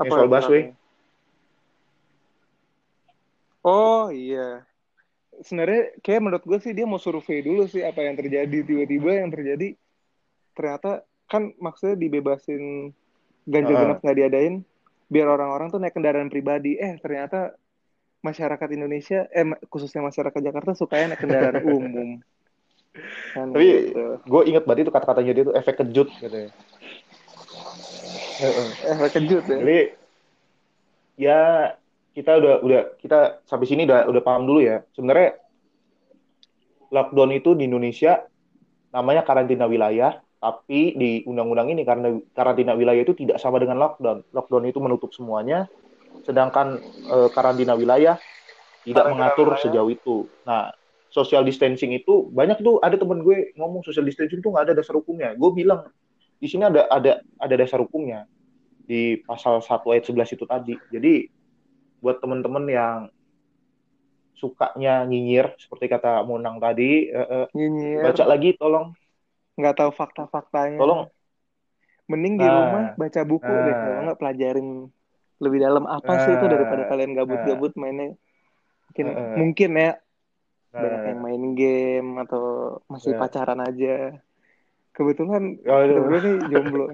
apa 0.00 0.12
soal 0.16 0.28
busway. 0.30 0.62
Oh 3.60 4.08
iya. 4.08 4.64
Sebenarnya 5.44 5.96
kayak 6.00 6.20
menurut 6.20 6.44
gue 6.44 6.58
sih 6.60 6.72
dia 6.72 6.88
mau 6.88 7.00
survei 7.00 7.44
dulu 7.44 7.68
sih 7.68 7.84
apa 7.84 8.00
yang 8.04 8.16
terjadi 8.16 8.64
tiba-tiba 8.64 9.20
yang 9.20 9.28
terjadi 9.32 9.76
ternyata 10.56 11.06
kan 11.30 11.54
maksudnya 11.62 11.96
dibebasin 11.96 12.90
ganjil 13.46 13.76
genap 13.76 13.98
nggak 14.02 14.16
diadain 14.18 14.54
biar 15.10 15.26
orang-orang 15.26 15.70
tuh 15.70 15.78
naik 15.82 15.94
kendaraan 15.94 16.30
pribadi 16.30 16.78
eh 16.78 16.98
ternyata 17.02 17.54
masyarakat 18.22 18.68
Indonesia 18.74 19.26
eh 19.30 19.46
khususnya 19.70 20.04
masyarakat 20.06 20.40
Jakarta 20.40 20.74
suka 20.74 21.06
naik 21.06 21.18
kendaraan 21.18 21.62
umum 21.78 22.08
kan 23.34 23.54
tapi 23.54 23.94
gitu. 23.94 24.18
gue 24.26 24.42
inget 24.50 24.64
banget 24.66 24.86
itu 24.86 24.92
kata-katanya 24.92 25.32
dia 25.32 25.44
tuh 25.46 25.54
efek 25.54 25.74
kejut 25.78 26.08
gitu 26.18 26.36
ya 26.36 26.50
eh 28.40 29.10
kejut 29.12 29.44
ya. 29.44 29.56
Jadi 29.60 29.80
ya 31.20 31.40
kita 32.16 32.40
udah 32.40 32.54
udah 32.64 32.80
kita 32.98 33.44
sampai 33.44 33.66
sini 33.68 33.84
udah 33.84 34.08
udah 34.08 34.22
paham 34.24 34.48
dulu 34.48 34.64
ya. 34.64 34.82
Sebenarnya 34.96 35.36
lockdown 36.90 37.30
itu 37.36 37.54
di 37.54 37.68
Indonesia 37.68 38.24
namanya 38.90 39.22
karantina 39.22 39.70
wilayah, 39.70 40.18
tapi 40.40 40.96
di 40.96 41.20
undang-undang 41.28 41.68
ini 41.68 41.84
karena 41.84 42.16
karantina 42.32 42.72
wilayah 42.72 43.04
itu 43.04 43.12
tidak 43.12 43.36
sama 43.36 43.60
dengan 43.60 43.76
lockdown. 43.76 44.24
Lockdown 44.32 44.64
itu 44.72 44.80
menutup 44.80 45.12
semuanya, 45.12 45.68
sedangkan 46.24 46.80
e, 47.04 47.16
karantina 47.36 47.76
wilayah 47.76 48.16
tidak 48.88 49.04
karantina 49.04 49.12
mengatur 49.12 49.48
wilayah. 49.52 49.60
sejauh 49.60 49.90
itu. 49.92 50.16
Nah, 50.48 50.72
social 51.12 51.44
distancing 51.44 51.92
itu 51.92 52.32
banyak 52.32 52.56
tuh 52.64 52.80
ada 52.80 52.96
temen 52.96 53.20
gue 53.20 53.52
ngomong 53.60 53.84
social 53.84 54.08
distancing 54.08 54.40
itu 54.40 54.48
nggak 54.48 54.72
ada 54.72 54.74
dasar 54.80 54.96
hukumnya. 54.96 55.36
Gue 55.36 55.52
bilang 55.52 55.92
di 56.40 56.48
sini 56.48 56.64
ada 56.64 56.88
ada 56.88 57.20
ada 57.36 57.54
dasar 57.60 57.84
hukumnya 57.84 58.24
di 58.80 59.20
pasal 59.20 59.60
1 59.60 59.92
ayat 59.92 60.08
11 60.08 60.36
itu 60.40 60.44
tadi. 60.48 60.74
Jadi 60.88 61.28
buat 62.00 62.16
teman-teman 62.16 62.64
yang 62.64 62.98
sukanya 64.40 65.04
nyinyir 65.04 65.52
seperti 65.60 65.84
kata 65.84 66.24
Monang 66.24 66.56
tadi, 66.56 67.12
uh, 67.12 67.44
nyinyir. 67.52 68.08
baca 68.08 68.24
lagi 68.24 68.56
tolong. 68.56 68.96
Nggak 69.58 69.74
tahu 69.80 69.90
fakta-faktanya. 69.94 70.78
Tolong. 70.78 71.08
Mending 72.10 72.42
di 72.42 72.46
rumah 72.46 72.98
baca 72.98 73.20
buku 73.22 73.46
deh, 73.46 73.74
kalau 73.74 74.02
nggak 74.10 74.18
pelajarin 74.18 74.90
lebih 75.40 75.58
dalam 75.62 75.86
apa 75.86 76.26
sih 76.26 76.32
itu 76.36 76.46
daripada 76.50 76.82
kalian 76.90 77.14
gabut-gabut 77.14 77.72
mainnya. 77.78 78.18
Mungkin 78.90 79.06
mungkin 79.38 79.70
ya. 79.78 79.92
Banyak 80.70 81.02
yang 81.02 81.20
main 81.22 81.44
game 81.58 82.10
atau 82.22 82.78
masih 82.86 83.18
pacaran 83.18 83.58
aja. 83.58 84.22
Kebetulan 84.94 85.58
oh, 85.66 85.82
gue 85.86 86.18
nih 86.18 86.34
jomblo 86.50 86.86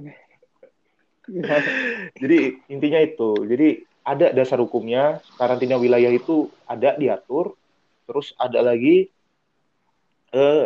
jadi 2.22 2.54
intinya 2.70 3.00
itu. 3.02 3.30
Jadi 3.50 3.82
ada 4.06 4.30
dasar 4.30 4.62
hukumnya. 4.62 5.18
Karantina 5.34 5.74
wilayah 5.74 6.14
itu 6.14 6.46
ada 6.70 6.94
diatur. 6.94 7.58
Terus 8.06 8.30
ada 8.38 8.62
lagi 8.62 9.10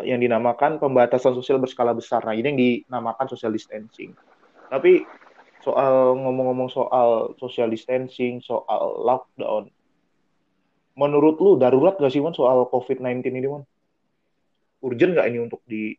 yang 0.03 0.19
dinamakan 0.19 0.83
pembatasan 0.83 1.37
sosial 1.37 1.63
berskala 1.63 1.95
besar 1.95 2.25
nah 2.27 2.35
ini 2.35 2.47
yang 2.47 2.59
dinamakan 2.59 3.27
social 3.31 3.55
distancing 3.55 4.13
tapi 4.71 5.07
soal 5.61 6.17
ngomong-ngomong 6.17 6.73
soal 6.73 7.37
social 7.37 7.69
distancing 7.69 8.41
soal 8.43 9.01
lockdown 9.05 9.69
menurut 10.99 11.37
lu 11.39 11.57
darurat 11.57 11.97
gak 11.97 12.11
sih 12.11 12.21
man 12.21 12.35
soal 12.35 12.67
covid-19 12.69 13.25
ini 13.31 13.49
man 13.49 13.63
urgent 14.81 15.17
gak 15.17 15.29
ini 15.29 15.39
untuk 15.39 15.61
di 15.69 15.95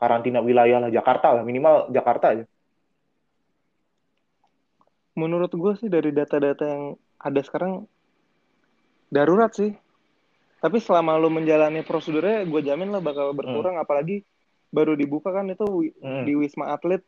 karantina 0.00 0.40
wilayah 0.40 0.80
lah 0.80 0.90
Jakarta 0.90 1.36
lah 1.36 1.44
minimal 1.44 1.92
Jakarta 1.92 2.32
aja. 2.32 2.44
Menurut 5.12 5.52
gue 5.52 5.72
sih 5.76 5.92
dari 5.92 6.08
data-data 6.16 6.64
yang 6.64 6.96
ada 7.20 7.40
sekarang 7.44 7.84
darurat 9.12 9.52
sih. 9.52 9.76
Tapi 10.60 10.76
selama 10.76 11.16
lo 11.16 11.32
menjalani 11.32 11.80
prosedurnya, 11.80 12.44
gue 12.44 12.60
jamin 12.60 12.92
lah 12.92 13.00
bakal 13.00 13.32
berkurang. 13.32 13.80
Hmm. 13.80 13.84
Apalagi 13.84 14.20
baru 14.68 14.92
dibuka 14.92 15.32
kan 15.32 15.48
itu 15.48 15.64
hmm. 15.64 16.28
di 16.28 16.32
Wisma 16.36 16.76
Atlet 16.76 17.00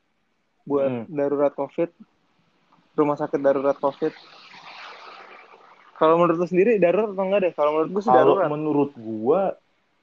buat 0.65 0.89
hmm. 0.89 1.13
darurat 1.13 1.53
COVID, 1.53 1.91
rumah 2.97 3.21
sakit 3.21 3.41
darurat 3.45 3.77
COVID. 3.77 4.13
Kalau 6.01 6.19
menurut 6.19 6.41
lo 6.41 6.49
sendiri 6.49 6.81
darurat 6.81 7.13
atau 7.13 7.25
enggak 7.29 7.41
deh? 7.47 7.53
Kalau 7.55 7.71
menurut 7.77 7.91
gue 7.93 8.03
sih 8.03 8.11
darurat. 8.11 8.49
Kalau 8.49 8.57
menurut 8.57 8.93
gue 8.97 9.41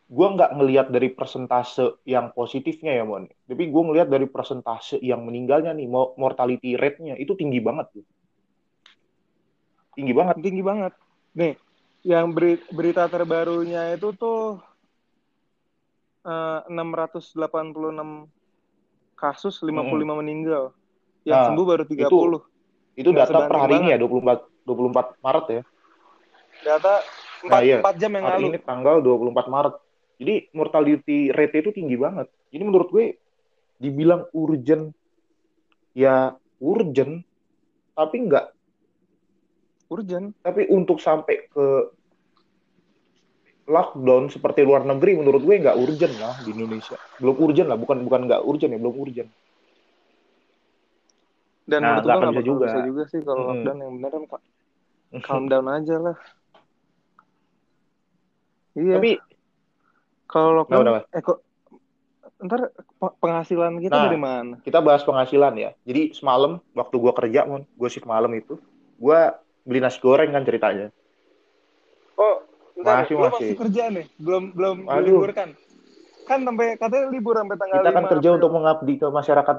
gue 0.09 0.27
nggak 0.33 0.51
ngelihat 0.57 0.87
dari 0.89 1.13
persentase 1.13 2.01
yang 2.01 2.33
positifnya 2.33 2.97
ya 2.97 3.05
mon 3.05 3.29
tapi 3.45 3.69
gue 3.69 3.81
ngelihat 3.85 4.09
dari 4.09 4.25
persentase 4.25 4.97
yang 5.05 5.21
meninggalnya 5.21 5.69
nih 5.69 5.85
mortality 6.17 6.73
rate-nya 6.73 7.13
itu 7.13 7.37
tinggi 7.37 7.61
banget 7.61 7.93
tuh 7.93 8.05
tinggi 9.93 10.13
banget 10.17 10.35
tinggi 10.41 10.63
banget 10.65 10.93
nih 11.37 11.53
yang 12.03 12.31
berita 12.71 13.05
terbarunya 13.11 13.95
itu 13.95 14.15
tuh 14.15 14.63
uh, 16.23 16.59
686 16.67 17.35
kasus 19.19 19.55
55 19.59 19.75
hmm. 19.75 20.07
meninggal 20.15 20.71
yang 21.27 21.43
nah, 21.43 21.45
sembuh 21.51 21.65
baru 21.67 21.83
30 21.83 21.99
itu, 21.99 22.17
itu 22.95 23.09
data 23.11 23.45
per 23.45 23.57
hari 23.59 23.83
ini 23.83 23.87
ya 23.91 23.97
24 23.99 24.63
24 24.63 25.19
Maret 25.19 25.45
ya 25.51 25.61
data 26.63 26.93
4, 27.43 27.51
nah, 27.51 27.61
iya. 27.63 27.77
4 27.83 27.99
jam 27.99 28.11
yang 28.15 28.25
hari 28.27 28.35
lalu 28.39 28.47
ini 28.55 28.59
tanggal 28.63 28.95
24 29.03 29.51
Maret 29.51 29.75
jadi 30.19 30.51
mortality 30.51 31.31
rate 31.31 31.63
itu 31.63 31.71
tinggi 31.71 31.95
banget. 31.95 32.27
Jadi 32.51 32.63
menurut 32.67 32.91
gue 32.91 33.15
dibilang 33.79 34.27
urgent 34.35 34.91
ya 35.95 36.35
urgent 36.59 37.23
tapi 37.95 38.27
enggak 38.27 38.51
urgent. 39.89 40.37
Tapi 40.45 40.69
untuk 40.69 41.01
sampai 41.01 41.49
ke 41.49 41.67
lockdown 43.69 44.33
seperti 44.33 44.65
luar 44.65 44.81
negeri 44.81 45.21
menurut 45.21 45.45
gue 45.45 45.55
nggak 45.61 45.77
urgent 45.77 46.13
lah 46.17 46.35
di 46.41 46.57
Indonesia. 46.57 46.97
Belum 47.21 47.37
urgent 47.37 47.69
lah, 47.69 47.77
bukan 47.77 48.01
bukan 48.01 48.21
nggak 48.25 48.41
urgent 48.41 48.71
ya, 48.73 48.79
belum 48.81 48.95
urgent. 48.97 49.29
Dan 51.69 51.85
nah, 51.85 52.01
menurut 52.01 52.05
gue 52.09 52.17
nggak 52.17 52.33
bisa 52.33 52.49
juga. 52.49 52.65
bisa 52.65 52.81
juga 52.81 53.03
sih 53.13 53.21
kalau 53.21 53.41
hmm. 53.45 53.49
lockdown 53.53 53.77
yang 53.77 53.93
benar 54.01 54.09
kan 54.09 54.23
pak. 54.25 54.41
Calm 55.25 55.45
down 55.49 55.67
aja 55.69 55.95
lah. 56.01 56.17
Iya. 58.73 58.95
Tapi 58.97 59.11
kalau 60.25 60.49
lockdown, 60.61 60.85
nah, 60.85 61.05
eh 61.13 61.21
kok 61.21 61.39
ntar 62.39 62.71
penghasilan 62.97 63.83
kita 63.83 63.93
nah, 63.93 64.05
dari 64.09 64.19
mana? 64.19 64.55
Kita 64.65 64.79
bahas 64.81 65.05
penghasilan 65.05 65.53
ya. 65.59 65.71
Jadi 65.85 66.17
semalam 66.17 66.57
waktu 66.73 66.95
gue 66.97 67.13
kerja, 67.13 67.45
mon, 67.45 67.67
gue 67.67 67.89
shift 67.91 68.09
malam 68.09 68.31
itu, 68.33 68.57
gue 68.97 69.19
beli 69.69 69.79
nasi 69.85 70.01
goreng 70.01 70.33
kan 70.33 70.41
ceritanya. 70.41 70.89
Oh, 72.17 72.41
ntar, 72.81 73.05
masih, 73.05 73.15
masih. 73.21 73.33
masih 73.37 73.55
kerja 73.61 73.83
nih, 73.93 74.05
belum 74.17 74.43
belum 74.57 74.77
libur 75.05 75.29
kan? 75.37 75.53
Kan 76.25 76.41
sampai 76.41 76.77
katanya 76.81 77.05
libur 77.13 77.37
sampai 77.37 77.57
tanggal 77.57 77.77
Kita 77.77 77.91
kan 77.93 78.05
kerja 78.09 78.29
April. 78.33 78.37
untuk 78.41 78.51
mengabdi 78.57 78.93
ke 78.97 79.07
masyarakat 79.07 79.57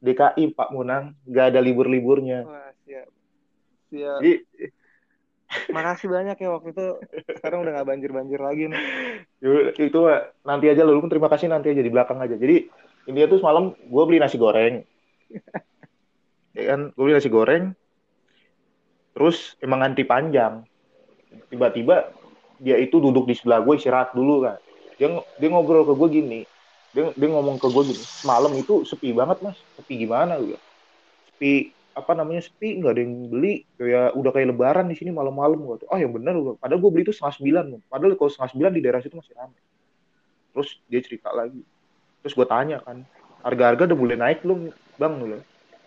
DKI, 0.00 0.44
Pak 0.56 0.68
Munang. 0.72 1.12
Gak 1.28 1.52
ada 1.52 1.60
libur-liburnya. 1.60 2.48
Wah, 2.48 2.72
siap. 2.88 3.08
Siap. 3.92 4.18
Jadi, 4.24 4.32
Makasih 5.50 6.06
banyak 6.06 6.36
ya 6.38 6.48
waktu 6.54 6.68
itu. 6.70 6.86
Sekarang 7.34 7.66
udah 7.66 7.82
gak 7.82 7.88
banjir-banjir 7.90 8.38
lagi 8.38 8.70
nih. 8.70 8.82
Itu 9.74 10.06
nanti 10.46 10.66
aja 10.70 10.86
lu 10.86 11.02
terima 11.10 11.26
kasih 11.26 11.50
nanti 11.50 11.74
aja 11.74 11.82
di 11.82 11.90
belakang 11.90 12.22
aja. 12.22 12.38
Jadi 12.38 12.70
India 13.10 13.26
tuh 13.26 13.42
semalam 13.42 13.74
gue 13.74 14.02
beli 14.06 14.22
nasi 14.22 14.38
goreng. 14.38 14.86
ya 16.56 16.64
kan, 16.74 16.80
gue 16.94 17.02
beli 17.02 17.14
nasi 17.18 17.26
goreng. 17.26 17.74
Terus 19.14 19.58
emang 19.60 19.82
anti 19.84 20.06
panjang. 20.06 20.64
Tiba-tiba 21.50 22.10
dia 22.60 22.76
itu 22.76 22.98
duduk 22.98 23.26
di 23.26 23.34
sebelah 23.34 23.62
gue 23.64 23.74
istirahat 23.78 24.12
dulu 24.12 24.44
kan 24.44 24.58
dia 25.00 25.08
dia 25.40 25.48
ngobrol 25.48 25.88
ke 25.88 25.94
gue 25.96 26.08
gini. 26.20 26.40
Dia 26.90 27.14
dia 27.14 27.28
ngomong 27.30 27.56
ke 27.56 27.70
gue 27.72 27.82
gini 27.94 28.02
malam 28.28 28.52
itu 28.58 28.84
sepi 28.84 29.16
banget 29.16 29.40
mas. 29.40 29.56
Sepi 29.80 30.04
gimana? 30.04 30.36
Gue 30.36 30.60
sepi 31.32 31.72
apa 31.96 32.12
namanya 32.12 32.44
sepi. 32.44 32.76
Nggak 32.76 32.92
ada 32.92 33.00
yang 33.00 33.14
beli. 33.32 33.54
Kayak 33.80 34.12
udah 34.12 34.30
kayak 34.36 34.48
lebaran 34.52 34.86
di 34.92 34.96
sini 35.00 35.10
malam-malam. 35.14 35.56
Gue 35.56 35.80
oh 35.88 35.98
yang 35.98 36.12
bener. 36.12 36.36
Gue 36.36 36.54
padahal 36.60 36.84
gue 36.84 36.90
beli 36.92 37.02
itu 37.08 37.16
setengah 37.16 37.34
sembilan 37.40 37.64
padahal 37.88 38.12
kalau 38.20 38.30
setengah 38.30 38.50
sembilan 38.52 38.72
di 38.76 38.80
daerah 38.84 39.00
situ 39.00 39.16
masih 39.16 39.34
ramai 39.38 39.60
terus 40.50 40.68
dia 40.90 41.00
cerita 41.00 41.30
lagi. 41.30 41.62
Terus 42.20 42.34
gue 42.36 42.46
tanya 42.46 42.82
kan 42.84 43.06
harga-harga 43.40 43.88
udah 43.88 43.98
mulai 43.98 44.18
naik 44.18 44.44
belum 44.44 44.68
bang? 45.00 45.12
Dulu 45.16 45.38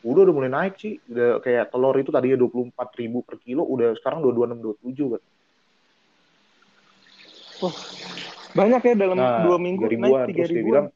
udah 0.03 0.22
udah 0.27 0.36
mulai 0.36 0.51
naik 0.51 0.75
sih. 0.77 1.00
Udah 1.07 1.39
kayak 1.39 1.72
telur 1.72 1.95
itu 1.95 2.12
tadinya 2.12 2.38
dua 2.38 2.50
puluh 2.51 2.67
empat 2.69 2.91
ribu 3.00 3.24
per 3.24 3.39
kilo 3.39 3.63
udah 3.63 3.95
sekarang 3.98 4.19
dua 4.19 4.33
dua 4.36 4.45
enam 4.51 4.60
dua 4.60 4.75
tujuh 4.83 5.17
kan 5.17 5.24
Wah, 7.63 7.75
banyak 8.51 8.81
ya 8.83 8.93
dalam 9.00 9.15
nah, 9.15 9.39
dua 9.48 9.55
minggu 9.55 9.88
ribuan. 9.88 10.27
naik 10.27 10.36
tiga 10.36 10.43
ribuan. 10.51 10.51
Dia 10.51 10.67
bilang, 10.67 10.88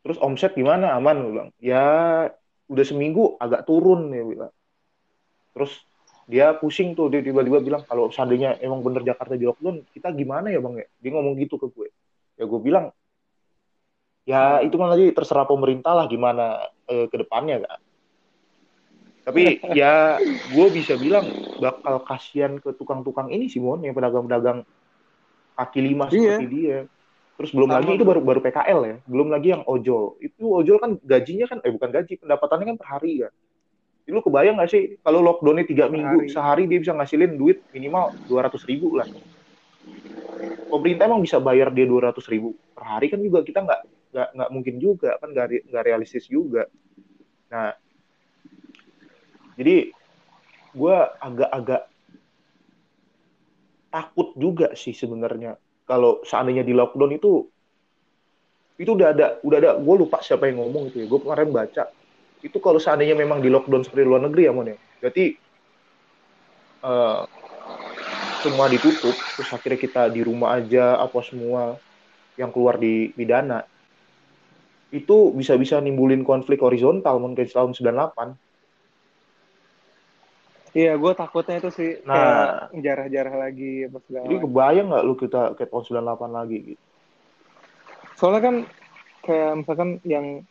terus 0.00 0.18
omset 0.24 0.52
gimana? 0.56 0.96
Aman 0.96 1.20
gue 1.20 1.32
bilang. 1.36 1.50
Ya 1.60 1.84
udah 2.72 2.84
seminggu 2.88 3.36
agak 3.36 3.68
turun 3.68 4.08
ya 4.08 4.24
bilang. 4.24 4.52
Terus 5.52 5.76
dia 6.24 6.56
pusing 6.56 6.96
tuh 6.96 7.12
dia 7.12 7.20
tiba-tiba 7.20 7.60
bilang 7.60 7.82
kalau 7.84 8.08
seandainya 8.08 8.56
emang 8.64 8.80
bener 8.80 9.04
Jakarta 9.04 9.36
di 9.36 9.44
lockdown 9.44 9.84
kita 9.92 10.08
gimana 10.16 10.48
ya 10.48 10.62
bang 10.64 10.80
ya? 10.80 10.86
Dia 11.04 11.10
ngomong 11.20 11.34
gitu 11.36 11.60
ke 11.60 11.68
gue. 11.68 11.92
Ya 12.40 12.48
gue 12.48 12.60
bilang 12.64 12.88
ya 14.24 14.62
itu 14.62 14.76
kan 14.78 14.88
lagi 14.94 15.10
terserah 15.10 15.44
pemerintah 15.48 15.92
lah 15.96 16.06
gimana 16.06 16.70
eh, 16.86 17.08
ke 17.10 17.16
depannya 17.18 17.66
kan 17.66 17.80
tapi 19.20 19.60
ya 19.76 20.16
gue 20.24 20.66
bisa 20.72 20.96
bilang 20.96 21.28
bakal 21.60 22.00
kasihan 22.08 22.56
ke 22.56 22.72
tukang-tukang 22.72 23.28
ini 23.28 23.52
sih 23.52 23.60
mon 23.60 23.84
yang 23.84 23.92
pedagang-pedagang 23.92 24.64
kaki 25.60 25.80
lima 25.84 26.08
iya. 26.08 26.40
seperti 26.40 26.46
dia. 26.48 26.78
Terus 27.36 27.56
belum 27.56 27.68
Sama 27.72 27.76
lagi 27.80 27.90
itu 27.96 28.04
baru 28.04 28.20
baru 28.20 28.40
PKL 28.44 28.80
ya. 28.84 28.96
Belum 29.08 29.28
lagi 29.32 29.48
yang 29.52 29.64
ojol. 29.64 30.16
Itu 30.20 30.44
ojol 30.60 30.76
kan 30.80 30.90
gajinya 31.00 31.48
kan 31.48 31.58
eh 31.64 31.72
bukan 31.72 31.88
gaji 31.88 32.20
pendapatannya 32.20 32.66
kan 32.72 32.76
per 32.76 32.88
hari 32.88 33.24
ya. 33.24 33.28
Lu 34.10 34.20
kebayang 34.24 34.58
gak 34.58 34.74
sih 34.74 34.98
kalau 35.06 35.22
lockdownnya 35.22 35.64
tiga 35.70 35.86
minggu 35.86 36.26
hari. 36.26 36.34
sehari 36.34 36.64
dia 36.66 36.82
bisa 36.82 36.92
ngasilin 36.96 37.38
duit 37.38 37.62
minimal 37.70 38.10
dua 38.26 38.48
ratus 38.48 38.66
ribu 38.66 38.98
lah. 38.98 39.06
Pemerintah 40.66 41.06
emang 41.06 41.22
bisa 41.22 41.38
bayar 41.38 41.70
dia 41.70 41.86
dua 41.86 42.10
ratus 42.10 42.26
ribu. 42.26 42.58
Per 42.74 42.82
hari 42.82 43.06
kan 43.06 43.22
juga 43.22 43.46
kita 43.46 43.62
nggak 43.62 43.80
nggak 44.10 44.28
nggak 44.34 44.50
mungkin 44.50 44.74
juga 44.82 45.10
kan 45.22 45.30
nggak 45.30 45.70
nggak 45.70 45.84
realistis 45.86 46.26
juga. 46.26 46.66
Nah 47.48 47.72
jadi 49.60 49.92
gue 50.72 50.96
agak-agak 51.20 51.84
takut 53.92 54.32
juga 54.38 54.72
sih 54.72 54.96
sebenarnya. 54.96 55.60
Kalau 55.84 56.24
seandainya 56.24 56.64
di 56.64 56.72
lockdown 56.72 57.12
itu 57.12 57.44
itu 58.80 58.90
udah 58.96 59.12
ada 59.12 59.26
udah 59.44 59.58
ada 59.60 59.70
gue 59.76 59.94
lupa 60.00 60.24
siapa 60.24 60.48
yang 60.48 60.64
ngomong 60.64 60.88
itu 60.88 61.04
ya. 61.04 61.06
Gue 61.12 61.20
kemarin 61.20 61.52
baca. 61.52 61.92
Itu 62.40 62.56
kalau 62.64 62.80
seandainya 62.80 63.12
memang 63.12 63.44
di 63.44 63.52
lockdown 63.52 63.84
seperti 63.84 64.08
luar 64.08 64.24
negeri 64.24 64.48
ya 64.48 64.52
mon 64.56 64.72
ya. 64.72 64.80
Berarti 65.04 65.36
uh, 66.80 67.28
semua 68.40 68.72
ditutup 68.72 69.12
terus 69.12 69.50
akhirnya 69.52 69.76
kita 69.76 70.02
di 70.08 70.24
rumah 70.24 70.56
aja 70.56 70.96
apa 70.96 71.20
semua 71.20 71.76
yang 72.40 72.48
keluar 72.48 72.80
di 72.80 73.12
pidana. 73.12 73.68
Itu 74.88 75.36
bisa-bisa 75.36 75.84
nimbulin 75.84 76.24
konflik 76.24 76.64
horizontal 76.64 77.20
mungkin 77.20 77.44
tahun 77.44 77.76
98 77.76 78.49
Iya, 80.70 80.94
gue 80.94 81.12
takutnya 81.18 81.58
itu 81.58 81.70
sih 81.74 81.90
nah, 82.06 82.14
kayak 82.14 82.78
jarah-jarah 82.78 83.34
lagi 83.34 83.90
apa 83.90 83.98
segala. 84.06 84.24
Jadi 84.30 84.38
kebayang 84.46 84.86
nggak 84.86 85.04
lu 85.04 85.14
kita 85.18 85.40
kayak 85.58 85.70
tahun 85.70 85.84
98 86.06 86.38
lagi 86.38 86.58
gitu? 86.74 86.82
Soalnya 88.14 88.42
kan 88.44 88.56
kayak 89.26 89.52
misalkan 89.58 89.90
yang 90.06 90.46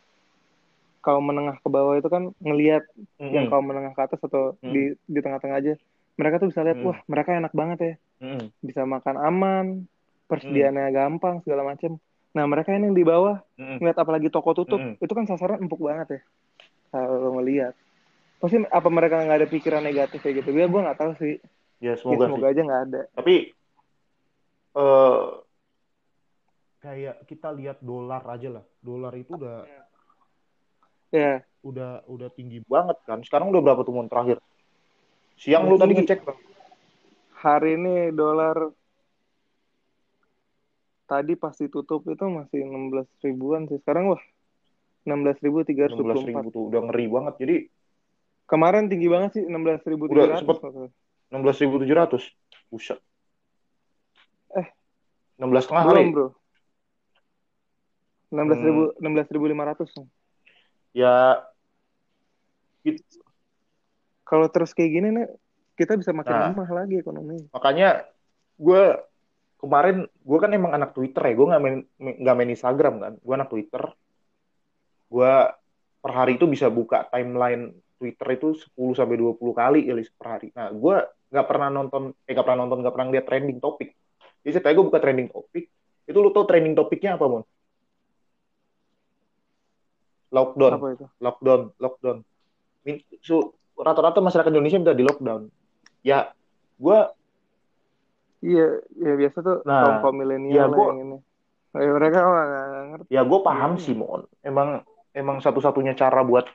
kaum 1.00 1.24
menengah 1.24 1.56
ke 1.56 1.68
bawah 1.72 1.96
itu 1.96 2.08
kan 2.12 2.36
ngelihat 2.44 2.84
mm-hmm. 2.92 3.32
yang 3.32 3.46
kaum 3.48 3.64
menengah 3.64 3.96
ke 3.96 4.02
atas 4.04 4.20
atau 4.20 4.52
mm-hmm. 4.60 4.72
di 4.72 4.82
di 5.08 5.20
tengah-tengah 5.24 5.56
aja. 5.56 5.74
Mereka 6.20 6.36
tuh 6.36 6.48
bisa 6.52 6.60
lihat, 6.60 6.76
mm-hmm. 6.76 6.92
wah 6.92 6.98
mereka 7.08 7.30
enak 7.32 7.52
banget 7.56 7.78
ya. 7.80 7.94
Mm-hmm. 8.20 8.46
Bisa 8.60 8.80
makan 8.84 9.16
aman, 9.16 9.66
persediaannya 10.28 10.84
mm-hmm. 10.84 10.98
gampang 11.00 11.34
segala 11.40 11.62
macam. 11.64 11.96
Nah 12.36 12.44
mereka 12.44 12.76
yang 12.76 12.92
di 12.92 13.04
bawah 13.06 13.40
mm-hmm. 13.56 13.76
ngeliat 13.80 13.98
apalagi 13.98 14.28
toko 14.28 14.52
tutup, 14.52 14.76
mm-hmm. 14.76 15.00
itu 15.00 15.12
kan 15.16 15.24
sasaran 15.24 15.64
empuk 15.64 15.80
banget 15.80 16.20
ya. 16.20 16.20
Kalau 16.92 17.40
ngelihat 17.40 17.72
pasti 18.40 18.56
apa 18.64 18.88
mereka 18.88 19.20
nggak 19.20 19.38
ada 19.44 19.48
pikiran 19.48 19.84
negatif 19.84 20.24
kayak 20.24 20.42
gitu? 20.42 20.56
Ya 20.56 20.66
gue 20.66 20.80
nggak 20.80 20.98
tahu 20.98 21.12
sih. 21.20 21.36
Ya 21.80 21.94
semoga, 22.00 22.24
ya, 22.24 22.28
semoga 22.32 22.46
sih. 22.48 22.52
aja 22.52 22.60
nggak 22.64 22.82
ada. 22.88 23.00
Tapi 23.14 23.34
uh, 24.74 25.24
kayak 26.80 27.16
kita 27.28 27.48
lihat 27.52 27.78
dolar 27.84 28.24
aja 28.24 28.48
lah. 28.60 28.64
Dolar 28.80 29.12
itu 29.14 29.36
udah 29.36 29.68
ya. 29.68 29.82
yeah. 31.12 31.36
udah 31.60 32.08
udah 32.08 32.28
tinggi 32.32 32.64
banget 32.64 32.96
kan. 33.04 33.20
Sekarang 33.20 33.52
udah 33.52 33.60
berapa 33.60 33.84
tuh 33.84 33.94
terakhir? 34.08 34.40
Siang 35.36 35.68
lu 35.68 35.76
tadi 35.76 35.96
ngecek 35.96 36.20
hari 37.40 37.80
ini 37.80 38.12
dolar 38.12 38.68
tadi 41.08 41.32
pasti 41.40 41.72
tutup 41.72 42.04
itu 42.06 42.24
masih 42.28 42.60
16 42.62 43.24
ribuan 43.24 43.64
sih. 43.66 43.80
Sekarang 43.80 44.12
wah 44.14 44.22
16 45.08 45.40
ribu 45.40 45.64
tiga 45.64 45.88
ratus 45.88 46.28
ribu 46.28 46.52
tuh 46.52 46.68
udah 46.68 46.80
ngeri 46.86 47.06
banget. 47.08 47.34
Jadi 47.40 47.56
Kemarin 48.50 48.90
tinggi 48.90 49.06
banget 49.06 49.38
sih, 49.38 49.42
16.700. 49.46 50.10
Udah 50.10 50.42
sempet 50.42 50.58
16.700. 51.30 52.18
Buset. 52.66 52.98
Eh. 54.58 54.66
16 55.38 55.62
setengah 55.62 55.84
kali. 55.86 56.10
bro. 56.10 56.34
16.000 58.34 58.98
hmm. 58.98 60.02
16.500. 60.02 60.02
Ya. 60.98 61.46
Gitu. 62.82 63.22
Kalau 64.26 64.46
terus 64.50 64.74
kayak 64.74 64.90
gini 64.98 65.08
nih, 65.14 65.26
kita 65.78 65.94
bisa 65.94 66.10
makin 66.10 66.34
nah, 66.34 66.50
lemah 66.50 66.70
lagi 66.74 66.98
ekonomi. 66.98 67.46
Makanya 67.54 68.02
gue 68.58 68.82
kemarin 69.62 70.06
gue 70.06 70.38
kan 70.42 70.50
emang 70.50 70.74
anak 70.74 70.90
Twitter 70.94 71.22
ya, 71.22 71.34
gue 71.34 71.46
nggak 71.50 71.62
main 71.62 71.76
nggak 71.98 72.36
main 72.38 72.50
Instagram 72.50 72.94
kan, 72.98 73.12
gue 73.18 73.34
anak 73.34 73.50
Twitter. 73.50 73.82
Gue 75.10 75.32
per 76.00 76.12
hari 76.14 76.38
itu 76.38 76.46
bisa 76.46 76.70
buka 76.70 77.10
timeline 77.10 77.74
Twitter 78.00 78.28
itu 78.32 78.56
10 78.56 78.96
sampai 78.96 79.20
20 79.20 79.52
kali 79.52 79.84
ya 79.84 79.94
per 80.16 80.26
hari. 80.32 80.48
Nah, 80.56 80.72
gue 80.72 80.96
nggak 81.28 81.46
pernah 81.46 81.68
nonton, 81.68 82.16
eh 82.24 82.32
nggak 82.32 82.46
pernah 82.48 82.60
nonton, 82.64 82.78
nggak 82.80 82.94
pernah 82.96 83.08
lihat 83.12 83.26
trending 83.28 83.60
topik. 83.60 83.92
Jadi 84.40 84.50
saya 84.56 84.72
gue 84.72 84.84
buka 84.88 85.04
trending 85.04 85.28
topik, 85.28 85.68
itu 86.08 86.18
lu 86.18 86.32
tau 86.32 86.48
trending 86.48 86.72
topiknya 86.72 87.20
apa, 87.20 87.28
Mon? 87.28 87.44
Lockdown. 90.32 90.72
Apa 90.80 90.88
itu? 90.96 91.06
Lockdown, 91.20 91.60
lockdown. 91.76 92.18
So, 93.20 93.52
rata-rata 93.76 94.24
masyarakat 94.24 94.48
Indonesia 94.48 94.80
minta 94.80 94.96
di 94.96 95.04
lockdown. 95.04 95.52
Ya, 96.00 96.32
gue 96.80 96.98
Iya, 98.40 98.80
ya 98.96 99.12
biasa 99.20 99.44
tuh 99.44 99.60
nah, 99.68 100.00
kaum 100.00 100.16
milenial 100.16 100.56
ya 100.56 100.64
gua, 100.72 100.96
yang 100.96 101.00
ini. 101.04 101.18
Ya, 101.76 101.90
mereka 101.92 102.18
nggak 102.24 102.48
ngerti. 102.88 103.08
Ya 103.12 103.20
gue 103.20 103.40
paham 103.44 103.76
sih, 103.76 103.92
Mon. 103.92 104.24
Emang 104.40 104.80
emang 105.12 105.44
satu-satunya 105.44 105.92
cara 105.92 106.24
buat 106.24 106.48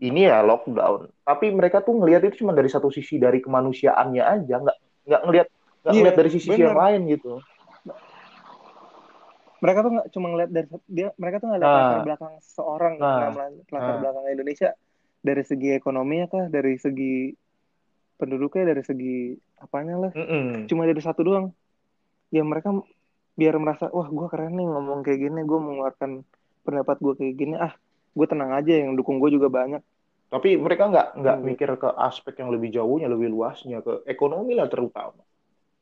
ini 0.00 0.26
ya 0.26 0.40
lockdown. 0.40 1.12
Tapi 1.22 1.52
mereka 1.52 1.84
tuh 1.84 2.00
ngelihat 2.00 2.24
itu 2.24 2.44
cuma 2.44 2.56
dari 2.56 2.72
satu 2.72 2.88
sisi 2.88 3.20
dari 3.20 3.44
kemanusiaannya 3.44 4.24
aja, 4.24 4.54
nggak 4.56 4.78
nggak 5.06 5.22
ngelihat 5.28 5.48
nggak 5.80 5.92
yeah, 5.92 6.00
ngelihat 6.00 6.16
dari 6.16 6.30
sisi 6.32 6.48
bener. 6.48 6.64
yang 6.64 6.76
lain 6.76 7.00
gitu. 7.12 7.32
Mereka 9.60 9.78
tuh 9.84 9.92
nggak 9.92 10.08
cuma 10.16 10.26
ngelihat 10.32 10.50
dari 10.56 10.66
dia, 10.88 11.08
mereka 11.20 11.36
tuh 11.44 11.46
nggak 11.52 11.60
lihat 11.60 11.68
nah, 11.68 11.80
latar 11.84 12.00
belakang 12.08 12.34
seorang, 12.40 12.94
nah, 12.96 13.28
latar 13.28 13.92
nah. 13.92 13.98
belakang 14.00 14.24
Indonesia 14.32 14.68
dari 15.20 15.42
segi 15.44 15.68
ekonomi 15.76 16.24
kah, 16.24 16.48
dari 16.48 16.74
segi 16.80 17.36
penduduknya, 18.16 18.72
dari 18.72 18.82
segi 18.84 19.36
apanya 19.60 20.08
lah. 20.08 20.12
Mm 20.16 20.26
-mm. 20.26 20.48
Cuma 20.64 20.88
dari 20.88 21.00
satu 21.04 21.20
doang. 21.20 21.52
Ya 22.32 22.40
mereka 22.40 22.72
biar 23.36 23.60
merasa, 23.60 23.92
wah 23.92 24.08
gue 24.08 24.26
keren 24.32 24.56
nih 24.56 24.64
ngomong 24.64 25.04
kayak 25.04 25.28
gini, 25.28 25.44
gue 25.44 25.58
mengeluarkan 25.60 26.24
pendapat 26.64 26.96
gue 27.00 27.14
kayak 27.20 27.34
gini, 27.36 27.56
ah 27.60 27.76
gue 28.10 28.26
tenang 28.26 28.50
aja 28.54 28.72
yang 28.72 28.98
dukung 28.98 29.22
gue 29.22 29.30
juga 29.32 29.46
banyak. 29.50 29.82
Tapi 30.30 30.54
mereka 30.54 30.86
nggak 30.86 31.08
nggak 31.18 31.36
hmm. 31.42 31.46
mikir 31.46 31.70
ke 31.74 31.88
aspek 31.98 32.38
yang 32.38 32.54
lebih 32.54 32.70
jauhnya 32.70 33.10
lebih 33.10 33.34
luasnya 33.34 33.82
ke 33.82 34.06
ekonomi 34.06 34.54
lah 34.54 34.70
terutama. 34.70 35.22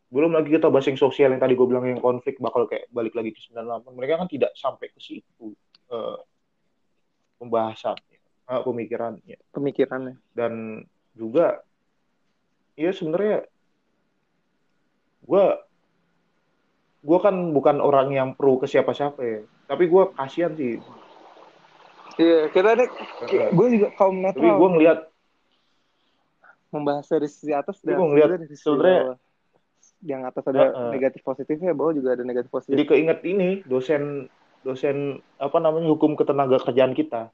Belum 0.09 0.33
lagi 0.33 0.49
kita 0.49 0.73
bahas 0.73 0.89
yang 0.89 0.97
sosial 0.97 1.37
yang 1.37 1.41
tadi 1.41 1.53
gue 1.53 1.67
bilang 1.69 1.85
yang 1.85 2.01
konflik 2.01 2.41
bakal 2.41 2.65
kayak 2.65 2.89
balik 2.89 3.13
lagi 3.13 3.37
ke 3.37 3.41
98 3.53 3.93
mereka 3.93 4.25
kan 4.25 4.29
tidak 4.33 4.57
sampai 4.57 4.89
ke 4.89 5.01
situ 5.05 5.53
uh, 5.93 6.17
pembahasannya 7.37 8.19
uh, 8.49 8.63
pemikirannya. 8.65 9.37
Pemikirannya. 9.53 10.17
Dan 10.33 10.83
juga 11.13 11.61
ya 12.73 12.91
sebenarnya 12.95 13.45
gue 15.29 15.45
gue 16.99 17.19
kan 17.21 17.37
bukan 17.53 17.77
orang 17.85 18.09
yang 18.17 18.33
pro 18.33 18.57
ke 18.57 18.65
siapa-siapa 18.65 19.21
ya. 19.21 19.41
Tapi 19.69 19.85
gue 19.87 20.03
kasihan 20.17 20.57
sih 20.57 20.81
Iya, 22.19 22.51
kita 22.51 22.69
ada, 22.75 22.85
gue 23.31 23.67
juga 23.79 23.89
kaum 23.95 24.19
netral. 24.19 24.43
Tapi 24.43 24.49
gue 24.59 24.69
ngeliat, 24.75 24.99
membahas 26.69 27.07
dari 27.09 27.29
sisi 27.31 27.53
atas 27.55 27.81
dan 27.81 27.97
gua 27.97 28.07
ngeliat 28.13 28.29
dari 28.37 28.47
sisi 28.51 28.67
bawah. 28.69 29.17
Yang 30.05 30.23
atas 30.31 30.45
ada 30.53 30.61
Heeh. 30.63 30.91
negatif 30.95 31.21
positifnya, 31.25 31.73
bawah 31.75 31.95
juga 31.97 32.15
ada 32.15 32.23
negatif 32.23 32.51
positif. 32.53 32.75
Jadi 32.77 32.85
keinget 32.87 33.19
ini 33.25 33.49
dosen 33.67 34.29
dosen 34.63 35.23
apa 35.39 35.59
namanya 35.63 35.89
hukum 35.91 36.19
ketenaga 36.19 36.59
kerjaan 36.63 36.93
kita. 36.93 37.31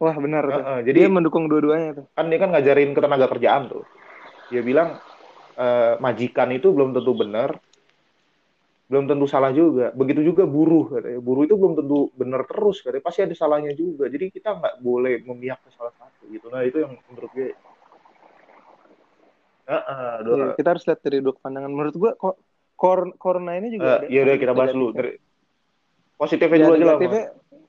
Wah 0.00 0.16
benar 0.16 0.42
tuh. 0.48 0.62
Heeh, 0.64 0.78
jadi- 0.88 1.00
Dia 1.04 1.10
mendukung 1.12 1.44
dua-duanya 1.50 2.00
tuh. 2.00 2.06
Kan 2.16 2.32
dia 2.32 2.38
kan 2.40 2.50
ngajarin 2.54 2.96
ketenaga 2.96 3.26
kerjaan 3.28 3.68
tuh. 3.68 3.84
Dia 4.48 4.62
bilang 4.64 4.96
eh, 5.60 5.94
majikan 6.00 6.48
itu 6.56 6.72
belum 6.72 6.96
tentu 6.96 7.12
benar, 7.12 7.60
belum 8.90 9.06
tentu 9.06 9.26
salah 9.30 9.54
juga. 9.54 9.94
Begitu 9.94 10.26
juga 10.34 10.42
buruh 10.50 10.90
katanya. 10.90 11.22
Buruh 11.22 11.46
itu 11.46 11.54
belum 11.54 11.78
tentu 11.78 12.10
benar 12.18 12.42
terus 12.50 12.82
katanya. 12.82 13.06
Pasti 13.06 13.22
ada 13.22 13.34
salahnya 13.38 13.70
juga. 13.78 14.10
Jadi 14.10 14.34
kita 14.34 14.58
nggak 14.58 14.74
boleh 14.82 15.22
memihak 15.22 15.62
ke 15.62 15.70
salah 15.70 15.94
satu 15.94 16.26
gitu. 16.26 16.50
Nah 16.50 16.66
itu 16.66 16.82
yang 16.82 16.98
menurut 17.06 17.30
gue. 17.30 17.54
Doa. 19.70 20.18
Iya, 20.26 20.46
kita 20.58 20.68
harus 20.74 20.82
lihat 20.82 21.00
dari 21.06 21.22
dua 21.22 21.38
pandangan. 21.38 21.70
Menurut 21.70 21.94
gua 21.94 22.12
kok 22.18 22.42
kor 22.74 23.14
corona 23.22 23.54
ini 23.54 23.78
juga 23.78 24.02
Eh, 24.02 24.10
ya 24.10 24.26
udah 24.26 24.36
kita 24.42 24.52
bahas 24.58 24.74
dulu. 24.74 24.90
Dari 24.90 25.14
positifnya 26.18 26.58
Ya, 26.58 26.64
dulu 26.66 26.74
aja 26.74 26.84
lah. 26.90 26.98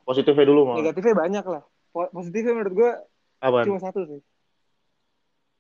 Positifnya 0.01 0.45
dulu 0.49 0.61
mah. 0.65 0.75
negatifnya 0.81 1.13
banyak 1.13 1.45
lah. 1.45 1.61
Po- 1.93 2.09
Positifnya 2.09 2.57
menurut 2.57 2.73
gua 2.73 2.91
Apaan? 3.37 3.65
cuma 3.69 3.77
satu 3.77 4.01
sih. 4.09 4.21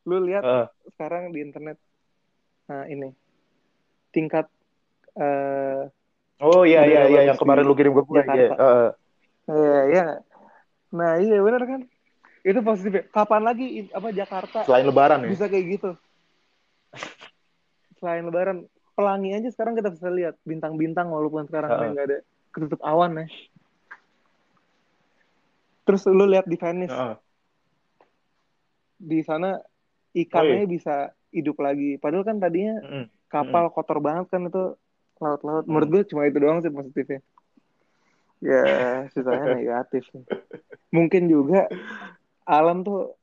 Lu 0.09 0.17
lihat 0.25 0.41
Heeh. 0.41 0.65
sekarang 0.97 1.29
di 1.29 1.45
internet 1.45 1.77
nah 2.65 2.87
ini 2.87 3.11
tingkat 4.09 4.47
eh 5.17 5.81
Oh 6.41 6.65
iya 6.65 6.89
iya 6.89 7.05
iya 7.05 7.21
yang 7.29 7.37
kemarin 7.37 7.69
lu 7.69 7.77
kirim 7.77 7.93
ke 7.93 8.01
gue. 8.01 8.21
Iya. 8.25 8.49
Iya, 9.45 9.79
iya. 9.93 10.05
Nah, 10.89 11.21
iya 11.21 11.37
benar 11.37 11.61
kan? 11.69 11.81
Itu 12.41 12.59
positif. 12.65 12.91
ya. 12.97 13.03
Kapan 13.13 13.45
lagi 13.45 13.85
apa 13.93 14.09
Jakarta 14.09 14.65
Selain 14.65 14.89
lebaran 14.89 15.21
ya. 15.21 15.29
bisa 15.29 15.45
kayak 15.45 15.65
gitu? 15.77 15.89
Selain 18.01 18.25
lebaran, 18.25 18.65
pelangi 18.97 19.37
aja 19.37 19.53
sekarang 19.53 19.77
kita 19.77 19.93
bisa 19.93 20.09
lihat 20.09 20.33
bintang-bintang 20.41 21.13
walaupun 21.13 21.45
sekarang 21.45 21.93
nggak 21.93 22.05
ada 22.09 22.17
ketutup 22.49 22.81
awan 22.81 23.21
ya. 23.21 23.25
Terus 25.85 26.01
lu 26.09 26.25
lihat 26.25 26.49
di 26.49 26.57
Venice, 26.57 26.93
Heeh. 26.93 27.15
di 29.01 29.19
sana 29.21 29.61
Oh, 30.11 30.19
ikannya 30.19 30.67
bisa 30.67 31.15
hidup 31.31 31.55
lagi. 31.63 31.95
Padahal 31.95 32.27
kan 32.27 32.37
tadinya 32.41 32.83
Mm-mm. 32.83 33.07
kapal 33.31 33.71
kotor 33.71 34.03
banget 34.03 34.27
kan 34.27 34.43
itu 34.43 34.75
laut-laut. 35.21 35.65
Menurut 35.69 35.89
gue 35.93 36.03
cuma 36.09 36.25
itu 36.25 36.37
doang 36.41 36.59
sih 36.59 36.73
positifnya. 36.73 37.21
Ya, 38.41 39.05
sisanya 39.13 39.53
negatif. 39.53 40.09
Mungkin 40.95 41.29
juga 41.29 41.69
alam 42.43 42.81
tuh 42.81 43.15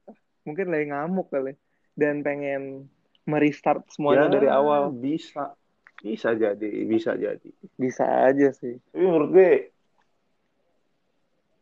mungkin 0.47 0.73
lagi 0.73 0.89
ngamuk 0.89 1.29
kali 1.29 1.53
dan 1.93 2.25
pengen 2.25 2.89
merestart 3.29 3.85
semuanya 3.93 4.33
Ya, 4.33 4.35
dari 4.41 4.49
awal. 4.49 4.95
Bisa. 4.95 5.53
Bisa 5.99 6.33
jadi, 6.33 6.71
bisa 6.89 7.13
jadi. 7.19 7.51
Bisa 7.77 8.07
aja 8.07 8.55
sih. 8.55 8.79
Tapi 8.95 9.03
menurut 9.05 9.31
gue 9.35 9.53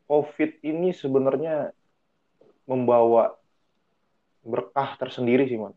COVID 0.07 0.62
ini 0.62 0.94
sebenarnya 0.94 1.75
membawa 2.68 3.35
berkah 4.46 4.94
tersendiri 4.94 5.51
sih, 5.51 5.59
Man. 5.59 5.75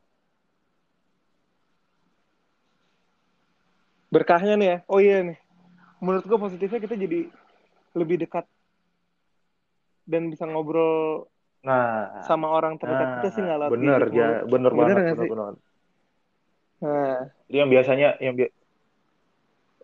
Berkahnya 4.09 4.53
nih 4.57 4.67
ya. 4.67 4.77
Oh 4.89 4.97
iya 4.97 5.21
nih. 5.21 5.37
Menurut 6.01 6.25
gue 6.25 6.39
positifnya 6.39 6.79
kita 6.81 6.95
jadi 6.97 7.29
lebih 7.93 8.21
dekat 8.25 8.45
dan 10.09 10.29
bisa 10.33 10.49
ngobrol 10.49 11.29
Nah, 11.59 12.23
sama 12.23 12.47
orang 12.47 12.79
terdekat 12.79 13.03
nah, 13.03 13.13
kita 13.19 13.27
sih 13.35 13.41
nggak 13.43 13.59
lewat 13.67 13.71
bener 13.75 14.01
ya, 14.15 14.29
bener 14.47 14.71
Bener 14.71 14.73
banget, 14.79 14.95
bener 15.11 15.17
sih? 15.19 15.29
bener. 15.29 15.53
Nah, 16.79 17.17
yang 17.51 17.67
biasanya 17.67 18.09
yang 18.23 18.33
bi- 18.39 18.55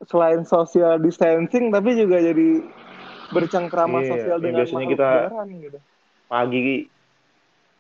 selain 0.07 0.47
social 0.47 0.95
distancing 1.03 1.67
tapi 1.67 1.99
juga 1.99 2.23
jadi 2.23 2.63
bercengkrama 3.27 3.99
Iya, 4.01 4.07
sosial 4.07 4.37
dengan 4.39 4.63
biasanya 4.63 4.85
kita- 4.87 5.19
beneran 5.27 5.49
gitu. 5.59 5.79
pagi 6.31 6.61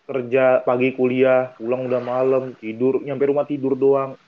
kerja, 0.05 0.45
pagi 0.61 0.89
kuliah, 0.93 1.55
pulang 1.55 1.87
udah 1.87 2.01
malam, 2.03 2.43
tidur, 2.59 2.99
nyampe 3.01 3.25
rumah 3.25 3.47
tidur 3.47 3.73
doang. 3.79 4.19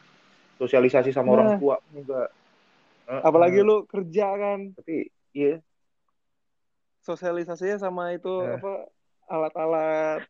Sosialisasi 0.58 1.14
sama 1.14 1.30
Nah. 1.30 1.36
orang 1.38 1.50
tua 1.62 1.76
enggak. 1.94 2.30
Heeh. 3.08 3.22
Apalagi 3.24 3.60
lu 3.64 3.86
kerja 3.88 4.28
kan, 4.36 4.60
tapi 4.76 5.08
iya 5.32 5.62
sosialisasinya 7.08 7.80
sama 7.80 8.12
itu 8.12 8.28
Nah. 8.28 8.60
apa 8.60 8.74
alat-alat 9.32 10.22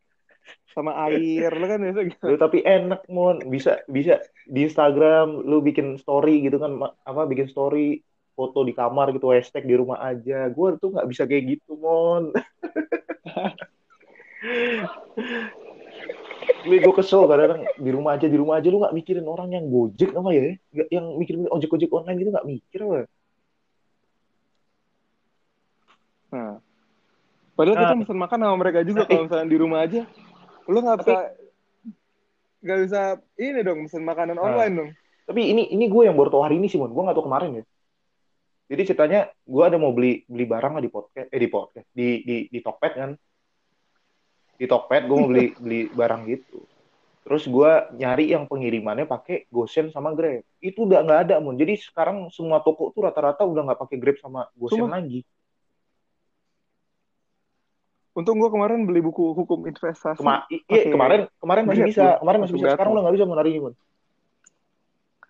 sama 0.77 0.93
air 1.09 1.49
lu 1.49 1.65
kan 1.65 1.81
biasa 1.81 2.01
gitu. 2.05 2.23
Lu 2.29 2.37
tapi 2.37 2.61
enak 2.61 3.01
mon 3.09 3.41
bisa 3.49 3.81
bisa 3.89 4.21
di 4.45 4.69
Instagram 4.69 5.41
lu 5.41 5.59
bikin 5.65 5.97
story 5.97 6.45
gitu 6.45 6.61
kan 6.61 6.77
apa 7.01 7.25
bikin 7.25 7.49
story 7.49 8.05
foto 8.37 8.61
di 8.61 8.77
kamar 8.77 9.09
gitu 9.17 9.33
hashtag 9.33 9.65
di 9.65 9.73
rumah 9.73 9.97
aja 9.97 10.45
gue 10.53 10.67
tuh 10.77 10.93
nggak 10.93 11.09
bisa 11.09 11.25
kayak 11.25 11.57
gitu 11.57 11.73
mon 11.81 12.29
Gue 16.63 16.77
gue 16.79 16.93
kesel 16.93 17.23
kadang 17.25 17.63
di 17.75 17.89
rumah 17.89 18.15
aja 18.15 18.27
di 18.27 18.35
rumah 18.35 18.59
aja 18.59 18.67
lu 18.67 18.79
nggak 18.79 18.91
mikirin 18.93 19.23
orang 19.23 19.49
yang 19.49 19.65
gojek 19.67 20.11
apa 20.11 20.29
ya 20.31 20.43
Nggak- 20.69 20.91
yang 20.91 21.05
mikirin 21.15 21.39
ojek 21.47 21.69
ojek 21.69 21.89
online 21.89 22.17
gitu 22.17 22.29
nggak 22.29 22.47
mikir 22.47 22.79
apa 22.83 22.97
Nah. 26.27 26.59
Padahal 27.55 27.75
kita 27.79 27.89
Nah. 27.89 27.99
mesen 27.99 28.17
makan 28.19 28.39
sama 28.43 28.55
mereka 28.57 28.79
juga 28.83 29.01
Nah, 29.01 29.07
kalau 29.07 29.23
misalnya 29.25 29.47
di 29.47 29.57
rumah 29.57 29.79
aja. 29.81 30.01
Lu 30.67 30.77
nggak 30.77 30.97
bisa 30.99 31.15
nggak 32.57 32.79
bisa 32.83 33.01
ini 33.37 33.59
dong 33.61 33.79
mesen 33.85 34.03
makanan 34.03 34.35
Nah. 34.35 34.43
online 34.43 34.73
dong. 34.75 34.91
tapi 35.23 35.43
ini 35.45 35.67
ini 35.69 35.85
gue 35.87 36.03
yang 36.03 36.15
baru 36.15 36.31
tahu 36.31 36.39
hari 36.41 36.55
ini 36.55 36.67
sih 36.67 36.75
mon 36.75 36.87
gue 36.87 37.03
nggak 37.03 37.11
tahu 37.13 37.27
kemarin 37.27 37.59
ya 37.59 37.63
jadi 38.67 38.81
ceritanya 38.87 39.19
gue 39.43 39.59
ada 39.59 39.75
mau 39.75 39.91
beli 39.91 40.23
beli 40.23 40.47
barang 40.47 40.71
lah 40.71 40.79
di 40.79 40.87
podcast 40.87 41.27
eh 41.27 41.35
di 41.35 41.49
podcast 41.51 41.87
di 41.91 42.07
di 42.23 42.35
di 42.47 42.59
Tokped 42.63 42.93
kan 42.95 43.11
di 44.57 44.65
Tokped 44.65 45.05
gue 45.05 45.17
mau 45.17 45.29
beli 45.29 45.47
beli 45.63 45.81
barang 45.93 46.21
gitu. 46.25 46.59
Terus 47.27 47.43
gue 47.43 47.71
nyari 47.99 48.31
yang 48.31 48.47
pengirimannya 48.47 49.03
pakai 49.03 49.51
GoSend 49.51 49.91
sama 49.91 50.15
Grab. 50.15 50.47
Itu 50.63 50.87
udah 50.87 51.03
nggak 51.03 51.19
ada 51.27 51.35
mon 51.43 51.59
jadi 51.59 51.75
sekarang 51.77 52.31
semua 52.33 52.63
toko 52.63 52.89
tuh 52.95 53.05
rata-rata 53.05 53.43
udah 53.43 53.67
nggak 53.67 53.79
pakai 53.83 53.97
Grab 53.99 54.17
sama 54.17 54.47
GoSend 54.55 54.87
Sumpah. 54.87 54.95
lagi. 54.97 55.21
Untung 58.17 58.41
gua 58.41 58.49
kemarin 58.49 58.81
beli 58.89 59.03
buku 59.03 59.35
hukum 59.37 59.69
investasi. 59.69 60.17
Kema 60.17 60.49
iya 60.49 60.89
kemarin 60.89 61.19
kemarin 61.37 61.63
masih 61.69 61.85
bisa. 61.85 62.17
kemarin 62.17 62.39
masih 62.41 62.55
bisa. 62.57 62.67
Sekarang 62.73 62.91
udah 62.97 63.01
nggak 63.05 63.15
bisa 63.19 63.25
ini 63.27 63.59
mon 63.61 63.75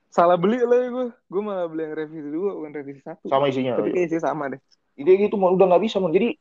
Salah 0.07 0.37
beli 0.39 0.57
lah 0.63 0.77
ya 0.81 0.87
gue. 0.89 1.07
Gue 1.29 1.41
malah 1.43 1.67
beli 1.67 1.83
yang 1.83 1.93
revisi 1.93 2.29
dua 2.31 2.55
bukan 2.55 2.71
revisi 2.73 3.01
satu. 3.03 3.27
sama 3.27 3.51
isinya. 3.51 3.75
Tapi 3.75 4.07
sih 4.07 4.21
sama 4.23 4.49
deh. 4.49 4.61
ide 4.97 5.13
gitu 5.13 5.37
mon 5.37 5.53
udah 5.53 5.65
nggak 5.69 5.83
bisa 5.85 6.01
mon 6.01 6.09
jadi 6.09 6.33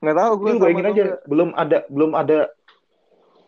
Nggak 0.00 0.16
tahu 0.16 0.32
gue 0.36 0.50
Lu 0.52 0.60
bayangin 0.60 0.86
aja, 0.92 1.04
belum 1.24 1.50
ada 1.56 1.78
belum 1.88 2.12
ada 2.12 2.38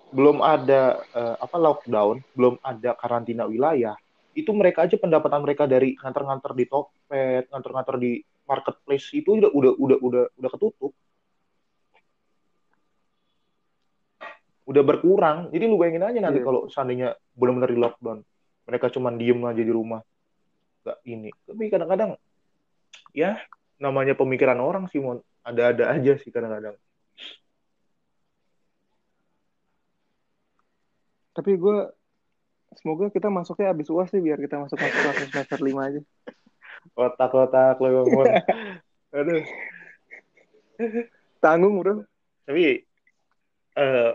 belum 0.09 0.37
ada 0.41 0.81
eh, 1.13 1.37
apa 1.37 1.57
lockdown, 1.61 2.25
belum 2.33 2.57
ada 2.65 2.97
karantina 2.97 3.45
wilayah. 3.45 3.93
Itu 4.33 4.57
mereka 4.57 4.89
aja 4.89 4.97
pendapatan 4.97 5.45
mereka 5.45 5.69
dari 5.69 5.93
nganter-nganter 5.99 6.53
di 6.57 6.65
Tokped, 6.65 7.53
nganter-nganter 7.53 7.97
di 8.01 8.13
marketplace 8.49 9.13
itu 9.13 9.37
udah 9.37 9.51
udah 9.53 9.73
udah 9.77 9.99
udah 10.01 10.25
udah 10.41 10.51
ketutup. 10.57 10.93
Udah 14.69 14.83
berkurang. 14.85 15.53
Jadi 15.53 15.65
lu 15.65 15.77
bayangin 15.81 16.05
aja 16.05 16.19
nanti 16.21 16.41
Iya. 16.41 16.47
kalau 16.49 16.61
seandainya 16.69 17.09
benar-benar 17.37 17.73
di 17.73 17.81
lockdown, 17.81 18.19
mereka 18.69 18.87
cuman 18.93 19.17
diem 19.21 19.41
aja 19.45 19.63
di 19.65 19.73
rumah. 19.73 20.01
Gak 20.85 20.99
ini. 21.09 21.29
Tapi 21.45 21.69
kadang-kadang 21.69 22.17
ya 23.13 23.37
namanya 23.81 24.17
pemikiran 24.17 24.61
orang 24.61 24.89
sih, 24.89 25.01
Mon. 25.01 25.21
Ada-ada 25.49 25.97
aja 25.97 26.13
sih 26.21 26.29
kadang-kadang. 26.29 26.77
Tapi 31.33 31.57
gue 31.57 31.79
semoga 32.77 33.09
kita 33.09 33.33
masuknya 33.33 33.73
abis 33.73 33.89
uas 33.89 34.13
sih 34.13 34.21
biar 34.21 34.37
kita 34.37 34.61
masuk 34.61 34.77
masuk 34.77 35.01
kelas 35.01 35.17
semester 35.33 35.59
lima 35.65 35.89
aja. 35.89 36.01
Kotak-kotak 36.93 37.81
lo 37.81 38.05
Mon. 38.05 38.27
Aduh. 39.17 39.43
Tanggung 41.41 41.81
bro. 41.81 42.05
Tapi 42.45 42.85
eh 43.79 44.13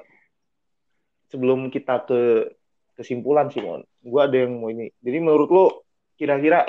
sebelum 1.33 1.73
kita 1.73 2.05
ke 2.05 2.53
kesimpulan 2.93 3.49
sih, 3.49 3.65
Mon. 3.65 3.81
Gua 4.05 4.29
ada 4.29 4.37
yang 4.37 4.61
mau 4.61 4.69
ini. 4.69 4.93
Jadi 5.01 5.17
menurut 5.17 5.49
lo 5.49 5.65
kira-kira 6.13 6.61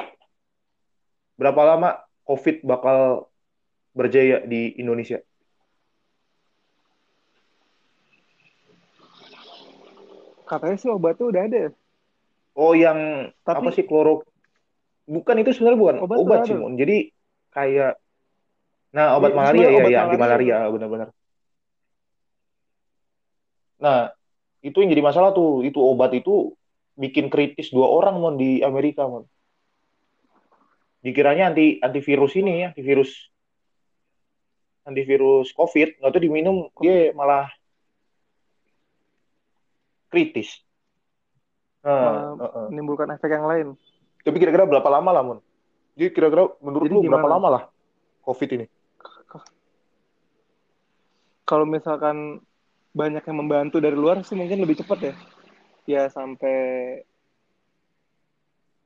berapa 1.37 1.61
lama 1.67 2.01
COVID 2.25 2.65
bakal 2.65 3.29
berjaya 3.95 4.43
di 4.45 4.75
Indonesia? 4.77 5.23
Katanya 10.45 10.77
sih 10.77 10.91
obatnya 10.93 11.25
udah 11.25 11.43
ada. 11.49 11.63
Oh, 12.55 12.77
yang 12.77 13.31
Tapi- 13.43 13.59
apa 13.65 13.69
sih 13.75 13.85
kloro? 13.89 14.23
Bukan 15.05 15.37
itu 15.41 15.51
sebenarnya 15.53 15.81
bukan 15.81 15.97
Obat 16.05 16.17
obat, 16.21 16.39
tuh 16.45 16.49
sih. 16.49 16.57
Mon. 16.57 16.75
Jadi 16.77 17.13
kayak 17.53 18.01
nah 18.95 19.19
obat 19.19 19.35
Iya, 19.35 19.37
malaria 19.37 19.67
ya, 19.67 19.69
obat 19.75 19.91
ya 19.91 19.99
anti 20.07 20.17
malaria. 20.17 20.55
malaria 20.61 20.73
benar-benar. 20.73 21.09
Nah, 23.85 24.01
itu 24.65 24.77
yang 24.81 24.91
jadi 24.93 25.03
masalah 25.05 25.37
tuh. 25.37 25.61
Itu 25.67 25.83
obat 25.83 26.15
itu 26.17 26.57
bikin 26.95 27.29
kritis 27.29 27.69
dua 27.75 27.91
orang 27.91 28.17
mon 28.17 28.37
di 28.39 28.63
Amerika 28.65 29.05
mon. 29.05 29.27
Dikiranya 31.05 31.53
anti 31.53 31.83
antivirus 31.85 32.33
ini 32.39 32.65
ya, 32.65 32.67
antivirus 32.73 33.29
antivirus 34.85 35.51
COVID, 35.57 36.01
nggak 36.01 36.13
tuh 36.13 36.23
diminum 36.23 36.69
dia 36.81 37.11
malah 37.17 37.49
kritis. 40.13 40.61
Nah, 41.85 42.33
uh, 42.33 42.45
uh. 42.45 42.67
menimbulkan 42.73 43.13
efek 43.13 43.29
yang 43.29 43.45
lain. 43.45 43.67
Tapi 44.25 44.37
kira-kira 44.41 44.65
berapa 44.65 44.89
lama 44.89 45.11
lah, 45.13 45.23
Mon? 45.25 45.39
Jadi 45.97 46.11
kira-kira 46.17 46.49
menurut 46.65 46.89
Jadi 46.89 46.95
lu 46.97 47.01
gimana? 47.05 47.13
berapa 47.21 47.29
lama 47.29 47.49
lah 47.49 47.63
COVID 48.25 48.51
ini? 48.57 48.67
Kalau 51.45 51.69
misalkan 51.69 52.41
banyak 52.97 53.21
yang 53.21 53.37
membantu 53.37 53.77
dari 53.77 53.93
luar 53.93 54.25
sih 54.25 54.33
mungkin 54.33 54.65
lebih 54.65 54.81
cepat 54.81 55.13
ya. 55.13 55.15
Ya 55.85 56.03
sampai 56.09 56.57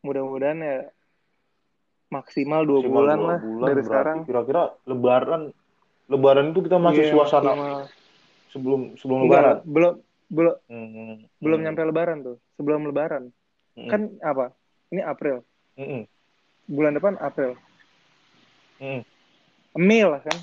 mudah-mudahan 0.03 0.59
ya 0.59 0.79
maksimal 2.11 2.67
dua 2.67 2.83
maksimal 2.83 2.99
bulan 2.99 3.19
dua 3.19 3.29
lah 3.29 3.39
bulan, 3.39 3.69
dari 3.71 3.83
sekarang. 3.87 4.19
Kira-kira 4.27 4.63
Lebaran, 4.91 5.43
Lebaran 6.09 6.57
itu 6.57 6.61
kita 6.65 6.81
masih 6.81 7.05
yeah, 7.05 7.13
suasana 7.13 7.53
maksimal. 7.53 7.83
sebelum 8.49 8.81
sebelum 8.97 9.19
Enggak, 9.29 9.37
Lebaran. 9.37 9.57
Belum 9.69 9.95
belum 10.29 10.55
hmm. 10.69 11.17
belum 11.41 11.59
nyampe 11.65 11.83
Lebaran 11.85 12.19
tuh. 12.25 12.37
Sebelum 12.57 12.81
Lebaran 12.89 13.25
hmm. 13.77 13.89
kan 13.93 14.01
apa? 14.25 14.57
Ini 14.89 15.05
April. 15.05 15.45
Hmm. 15.77 16.09
Bulan 16.65 16.97
depan 16.97 17.21
April. 17.21 17.61
Hmm. 18.81 19.05
Mei 19.77 20.03
lah 20.09 20.25
kan. 20.25 20.39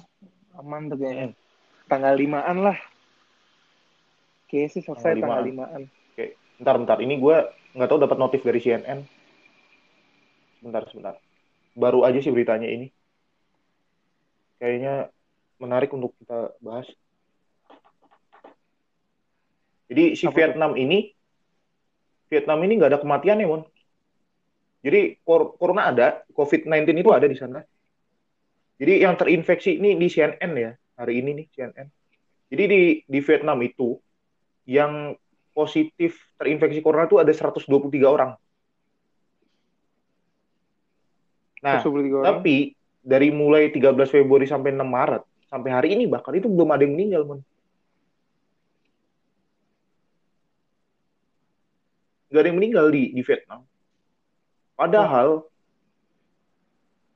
Aman 0.61 0.87
tuh 0.93 0.97
kayaknya. 1.01 1.33
Hmm. 1.33 1.35
Tanggal 1.89 2.13
limaan 2.13 2.57
lah. 2.61 2.77
Kayaknya 4.45 4.69
sih 4.69 4.81
selesai 4.85 5.17
tanggal 5.17 5.41
limaan. 5.41 5.81
Oke, 5.89 6.37
bentar 6.61 6.77
bentar. 6.77 6.97
Ini 7.01 7.17
gue 7.17 7.37
nggak 7.73 7.89
tahu 7.89 7.99
dapat 8.05 8.17
notif 8.21 8.41
dari 8.45 8.61
CNN. 8.61 9.01
Sebentar 10.61 10.85
sebentar. 10.93 11.15
Baru 11.73 12.05
aja 12.05 12.21
sih 12.21 12.29
beritanya 12.29 12.69
ini. 12.69 12.87
Kayaknya 14.61 15.11
menarik 15.59 15.91
untuk 15.95 16.15
kita 16.19 16.55
bahas. 16.59 16.87
Jadi 19.85 20.17
si 20.17 20.25
Apa 20.25 20.33
Vietnam 20.33 20.73
itu? 20.73 20.81
ini 20.81 20.99
Vietnam 22.25 22.59
ini 22.65 22.73
nggak 22.81 22.91
ada 22.91 23.01
kematian 23.01 23.41
ya, 23.41 23.47
Mon. 23.47 23.63
Jadi 24.85 25.17
corona 25.25 25.89
ada, 25.89 26.07
COVID-19 26.33 27.01
itu 27.01 27.09
ada 27.13 27.25
di 27.25 27.37
sana. 27.37 27.61
Jadi 28.77 29.01
yang 29.01 29.17
terinfeksi 29.17 29.81
ini 29.81 29.97
di 29.97 30.07
CNN 30.09 30.51
ya, 30.53 30.71
hari 30.99 31.21
ini 31.21 31.41
nih 31.41 31.47
CNN. 31.53 31.87
Jadi 32.53 32.63
di 32.69 32.81
di 33.07 33.19
Vietnam 33.21 33.57
itu 33.65 33.97
yang 34.69 35.15
positif 35.55 36.33
terinfeksi 36.37 36.83
corona 36.83 37.07
itu 37.07 37.17
ada 37.17 37.31
123 37.31 37.65
orang. 38.05 38.37
Nah, 41.65 41.81
orang. 41.81 42.25
tapi 42.29 42.77
dari 43.01 43.33
mulai 43.33 43.73
13 43.73 44.05
Februari 44.09 44.45
sampai 44.45 44.69
6 44.73 44.85
Maret 44.85 45.23
sampai 45.49 45.71
hari 45.71 45.89
ini 45.93 46.09
bahkan 46.09 46.33
itu 46.35 46.49
belum 46.49 46.69
ada 46.73 46.83
yang 46.83 46.93
meninggal, 46.97 47.23
Mon. 47.25 47.41
Gak 52.33 52.41
ada 52.43 52.47
yang 52.51 52.59
meninggal 52.59 52.85
di 52.91 53.15
di 53.15 53.21
Vietnam. 53.23 53.63
Padahal 54.75 55.47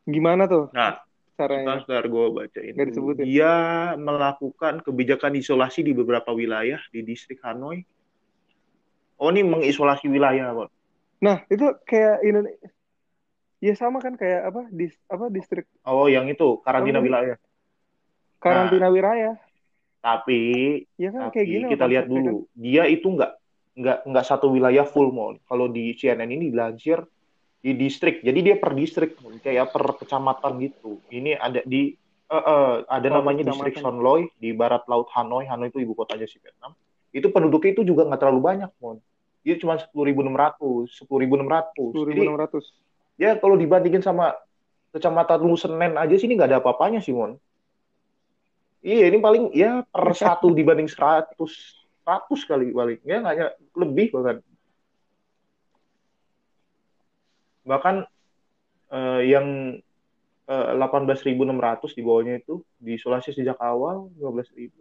gimana 0.07 0.47
tuh? 0.47 0.71
Nah, 0.71 1.03
caranya? 1.35 1.83
Sebentar 1.83 2.07
gue 2.07 2.25
bacain. 2.31 2.73
Gak 2.73 2.87
disebutin. 2.87 3.23
Dia 3.27 3.53
melakukan 3.99 4.79
kebijakan 4.79 5.35
isolasi 5.35 5.83
di 5.83 5.91
beberapa 5.91 6.31
wilayah 6.31 6.79
di 6.95 7.03
distrik 7.03 7.43
Hanoi. 7.43 7.83
Oh, 9.19 9.27
ini 9.27 9.43
mengisolasi 9.43 10.07
wilayah, 10.07 10.55
Bang. 10.55 10.71
Nah, 11.19 11.43
itu 11.51 11.67
kayak 11.83 12.23
Indonesia. 12.23 12.71
Ya 13.59 13.75
sama 13.75 13.99
kan 13.99 14.15
kayak 14.15 14.55
apa? 14.55 14.71
Di 14.71 14.87
apa 15.11 15.27
distrik? 15.27 15.67
Oh, 15.83 16.07
yang 16.07 16.31
itu 16.31 16.63
karantina 16.63 17.03
oh, 17.03 17.03
wilayah. 17.03 17.35
Karantina 18.39 18.88
nah, 18.88 18.91
wilayah. 18.91 19.34
Tapi, 19.99 20.41
ya 20.95 21.12
kan, 21.12 21.28
tapi 21.28 21.34
kayak 21.36 21.47
gini 21.52 21.65
kita 21.75 21.86
lihat 21.91 22.06
dulu. 22.08 22.47
Kan? 22.47 22.56
Dia 22.56 22.84
itu 22.88 23.08
nggak 23.12 23.32
nggak 23.80 23.97
nggak 24.08 24.25
satu 24.25 24.47
wilayah 24.47 24.88
full 24.88 25.12
mall. 25.12 25.36
Kalau 25.43 25.67
di 25.67 25.91
CNN 25.95 26.32
ini 26.32 26.52
dilansir 26.52 27.04
di 27.60 27.75
distrik. 27.75 28.23
Jadi 28.23 28.39
dia 28.39 28.56
per 28.56 28.71
distrik 28.75 29.19
kayak 29.43 29.75
per 29.75 29.84
kecamatan 29.99 30.56
gitu. 30.63 31.04
Ini 31.12 31.36
ada 31.36 31.60
di 31.67 31.91
uh, 32.32 32.36
uh, 32.36 32.71
ada 32.88 33.08
oh, 33.12 33.13
namanya 33.19 33.52
distrik 33.52 33.75
Son 33.80 33.99
Loy 33.99 34.32
di 34.39 34.56
barat 34.56 34.88
laut 34.88 35.12
Hanoi. 35.12 35.47
Hanoi 35.52 35.67
itu 35.67 35.84
ibu 35.84 35.91
kotanya 35.95 36.28
si 36.28 36.39
Vietnam. 36.39 36.71
Itu 37.12 37.34
penduduknya 37.36 37.75
itu 37.75 37.84
juga 37.84 38.08
nggak 38.08 38.21
terlalu 38.21 38.41
banyak, 38.41 38.71
mon. 38.80 39.04
Itu 39.43 39.67
cuma 39.67 39.75
sepuluh 39.82 40.13
ribu 40.13 40.23
enam 40.23 40.39
ratus, 40.39 40.95
sepuluh 40.95 41.28
ribu 41.28 41.36
enam 41.36 41.49
ratus. 41.52 41.91
Sepuluh 41.91 42.08
ribu 42.08 42.21
enam 42.23 42.39
ratus. 42.39 42.65
Ya 43.19 43.36
kalau 43.36 43.60
dibandingin 43.60 43.99
sama 43.99 44.32
kecamatan 44.95 45.43
Lu 45.43 45.60
Senen 45.60 45.99
aja 45.99 46.15
sini 46.15 46.39
nggak 46.39 46.56
ada 46.56 46.60
apa-apanya 46.63 47.04
sih, 47.04 47.12
mon. 47.12 47.36
Iya, 48.79 49.11
ini 49.11 49.19
paling 49.19 49.43
ya 49.51 49.83
per 49.83 50.15
satu 50.15 50.55
dibanding 50.55 50.87
seratus, 50.87 51.83
seratus 52.03 52.41
kali 52.47 52.71
paling. 52.71 52.99
Ya 53.03 53.19
nggak 53.19 53.75
lebih 53.75 54.07
bahkan. 54.15 54.39
bahkan 57.69 57.95
uh, 58.89 59.21
yang 59.21 59.77
eh, 60.49 60.71
18.600 60.73 61.93
di 61.93 62.01
bawahnya 62.01 62.41
itu 62.41 62.65
diisolasi 62.81 63.37
sejak 63.37 63.61
awal 63.61 64.09
15.000. 64.17 64.73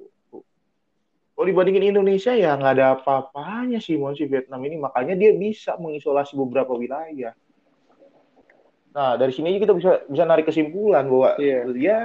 Kalau 1.38 1.46
dibandingin 1.46 1.94
Indonesia 1.94 2.34
ya 2.34 2.56
nggak 2.58 2.72
ada 2.74 2.86
apa-apanya 2.98 3.78
sih 3.78 3.94
mau 3.94 4.10
si 4.10 4.26
Vietnam 4.26 4.58
ini 4.64 4.80
makanya 4.80 5.14
dia 5.14 5.30
bisa 5.36 5.78
mengisolasi 5.78 6.34
beberapa 6.34 6.74
wilayah. 6.74 7.30
Nah 8.90 9.14
dari 9.14 9.30
sini 9.30 9.54
kita 9.62 9.70
bisa 9.70 10.02
bisa 10.10 10.26
narik 10.26 10.50
kesimpulan 10.50 11.06
bahwa 11.06 11.38
yeah. 11.38 11.62
ya 11.78 12.00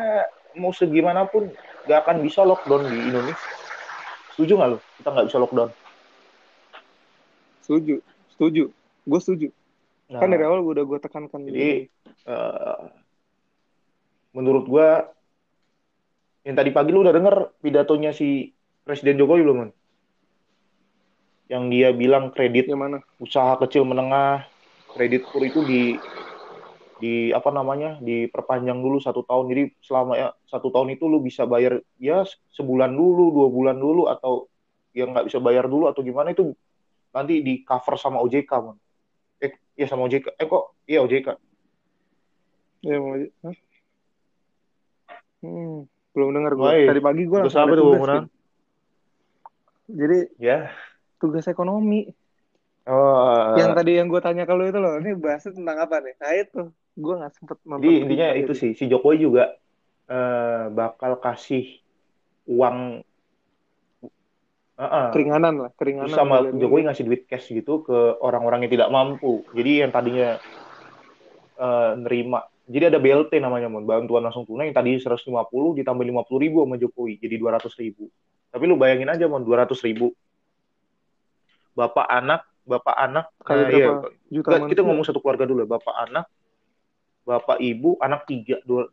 mau 0.53 0.69
segimanapun 0.69 1.49
nggak 1.83 1.99
akan 2.03 2.17
bisa 2.23 2.41
lockdown 2.43 2.87
di 2.87 2.97
Indonesia. 3.11 3.39
Setuju 4.33 4.51
nggak 4.57 4.69
lo? 4.73 4.77
Kita 4.99 5.09
nggak 5.13 5.27
bisa 5.29 5.37
lockdown. 5.39 5.69
Setuju, 7.63 7.95
setuju. 8.35 8.63
Gue 9.03 9.19
setuju. 9.19 9.47
Nah, 10.11 10.19
kan 10.19 10.31
dari 10.31 10.43
awal 10.43 10.63
udah 10.63 10.83
gue 10.83 10.99
tekankan. 10.99 11.41
Jadi 11.47 11.87
uh, 12.27 12.91
menurut 14.35 14.65
gue 14.67 14.89
yang 16.43 16.55
tadi 16.59 16.69
pagi 16.75 16.91
lu 16.91 17.07
udah 17.07 17.15
denger 17.15 17.35
pidatonya 17.63 18.11
si 18.11 18.51
Presiden 18.83 19.15
Jokowi 19.15 19.41
belum, 19.47 19.57
man? 19.63 19.71
Yang 21.47 21.63
dia 21.71 21.89
bilang 21.95 22.35
kredit 22.35 22.67
yang 22.67 22.83
mana? 22.83 22.99
usaha 23.19 23.55
kecil 23.63 23.87
menengah, 23.87 24.43
kredit 24.91 25.23
kur 25.23 25.39
itu 25.39 25.63
di 25.63 25.95
di 27.03 27.35
apa 27.35 27.51
namanya 27.51 27.99
diperpanjang 27.99 28.79
dulu 28.79 29.03
satu 29.03 29.27
tahun 29.27 29.51
jadi 29.51 29.63
selama 29.83 30.13
ya 30.15 30.27
satu 30.47 30.71
tahun 30.71 30.95
itu 30.95 31.03
lu 31.11 31.19
bisa 31.19 31.43
bayar 31.43 31.83
ya 31.99 32.23
sebulan 32.55 32.95
dulu 32.95 33.35
dua 33.35 33.47
bulan 33.51 33.75
dulu 33.75 34.07
atau 34.07 34.47
yang 34.95 35.11
nggak 35.11 35.27
bisa 35.27 35.43
bayar 35.43 35.67
dulu 35.67 35.91
atau 35.91 35.99
gimana 35.99 36.31
itu 36.31 36.55
nanti 37.11 37.43
di 37.43 37.59
cover 37.67 37.99
sama 37.99 38.23
OJK 38.23 38.51
man. 38.63 38.79
Iya 39.73 39.89
sama 39.89 40.05
OJK. 40.05 40.37
Eh 40.37 40.45
kok 40.45 40.63
iya 40.85 41.01
OJK. 41.01 41.27
Iya 42.85 42.97
mau? 43.01 43.15
Hmm, 45.43 45.77
belum 46.13 46.29
dengar 46.31 46.53
gue. 46.55 46.69
Tadi 46.87 47.01
pagi 47.01 47.23
gue 47.25 47.37
langsung 47.41 47.65
ada 47.65 47.73
tuh. 47.75 48.29
Jadi 49.89 50.19
ya 50.37 50.69
tugas 51.17 51.49
ekonomi. 51.49 52.07
Oh. 52.83 53.55
Yang 53.55 53.71
tadi 53.79 53.91
yang 53.95 54.07
gue 54.11 54.19
tanya 54.19 54.43
kalau 54.43 54.67
itu 54.67 54.75
loh, 54.75 54.99
ini 54.99 55.15
bahasnya 55.15 55.55
tentang 55.55 55.77
apa 55.79 56.03
nih? 56.03 56.15
Nah 56.19 56.31
itu, 56.35 56.61
gue 56.93 57.13
nggak 57.17 57.33
sempet 57.33 57.57
Jadi 57.65 57.95
intinya 58.05 58.27
itu 58.37 58.53
sih, 58.53 58.71
si 58.77 58.85
Jokowi 58.85 59.17
juga 59.25 59.57
uh, 60.09 60.69
bakal 60.69 61.17
kasih 61.17 61.81
uang 62.49 63.01
Uh-uh. 64.73 65.13
keringanan 65.13 65.69
lah 65.69 65.71
keringanan 65.77 66.09
sama 66.09 66.49
Jokowi 66.49 66.89
ngasih 66.89 67.05
duit 67.05 67.29
cash 67.29 67.53
gitu 67.53 67.85
ke 67.85 68.17
orang-orang 68.21 68.65
yang 68.65 68.73
tidak 68.73 68.89
mampu. 68.89 69.45
Jadi 69.53 69.85
yang 69.85 69.93
tadinya 69.93 70.41
uh, 71.61 71.93
nerima 71.93 72.49
jadi 72.63 72.89
ada 72.89 72.99
BLT 72.99 73.43
namanya 73.43 73.67
mon. 73.67 73.83
Bantuan 73.83 74.23
langsung 74.23 74.47
tunai 74.47 74.71
yang 74.71 74.77
tadi 74.77 74.95
150 74.95 75.29
ditambah 75.83 76.03
50 76.03 76.43
ribu 76.43 76.63
sama 76.63 76.75
Jokowi 76.79 77.19
jadi 77.19 77.35
200 77.35 77.69
ribu. 77.83 78.07
Tapi 78.49 78.63
lu 78.63 78.79
bayangin 78.79 79.11
aja 79.11 79.27
mon 79.27 79.43
200 79.43 79.75
ribu. 79.83 80.15
Bapak 81.75 82.07
anak 82.07 82.41
bapak 82.63 82.95
anak 82.95 83.25
Kali 83.43 83.59
uh, 83.59 83.69
iya, 83.75 83.87
juta 84.31 84.55
kita 84.71 84.87
ngomong 84.87 85.03
satu 85.03 85.19
keluarga 85.19 85.43
dulu 85.43 85.67
ya. 85.67 85.69
bapak 85.75 85.95
anak 86.07 86.25
bapak 87.23 87.57
ibu 87.63 87.95
anak 87.99 88.27
tiga 88.27 88.59
dua 88.67 88.91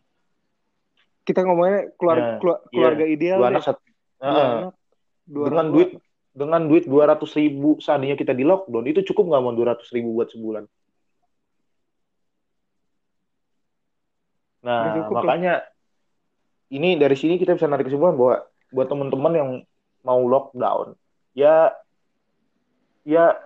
kita 1.27 1.45
ngomongnya 1.45 1.95
keluarga 1.99 2.39
nah, 2.39 2.39
keluarga 2.71 3.05
iya. 3.07 3.15
ideal 3.15 3.39
dua 3.43 3.49
anak 3.51 3.63
satu 3.67 3.81
uh, 4.23 4.27
anak 4.27 4.75
dengan 5.27 5.67
duit 5.71 5.91
dengan 6.31 6.63
duit 6.67 6.85
dua 6.87 7.11
ratus 7.11 7.35
ribu 7.35 7.79
seandainya 7.83 8.15
kita 8.15 8.35
di 8.35 8.47
lockdown 8.47 8.87
itu 8.87 9.03
cukup 9.13 9.35
nggak 9.35 9.43
mau 9.43 9.55
dua 9.55 9.75
ratus 9.75 9.91
ribu 9.91 10.15
buat 10.15 10.31
sebulan 10.31 10.65
nah 14.61 15.09
makanya 15.09 15.65
lah. 15.65 16.75
ini 16.75 16.95
dari 17.01 17.17
sini 17.17 17.41
kita 17.41 17.57
bisa 17.57 17.67
narik 17.67 17.89
kesimpulan 17.89 18.15
bahwa 18.15 18.37
buat 18.71 18.87
teman-teman 18.87 19.33
yang 19.35 19.51
mau 20.07 20.23
lockdown 20.23 20.95
ya 21.35 21.75
ya 23.05 23.37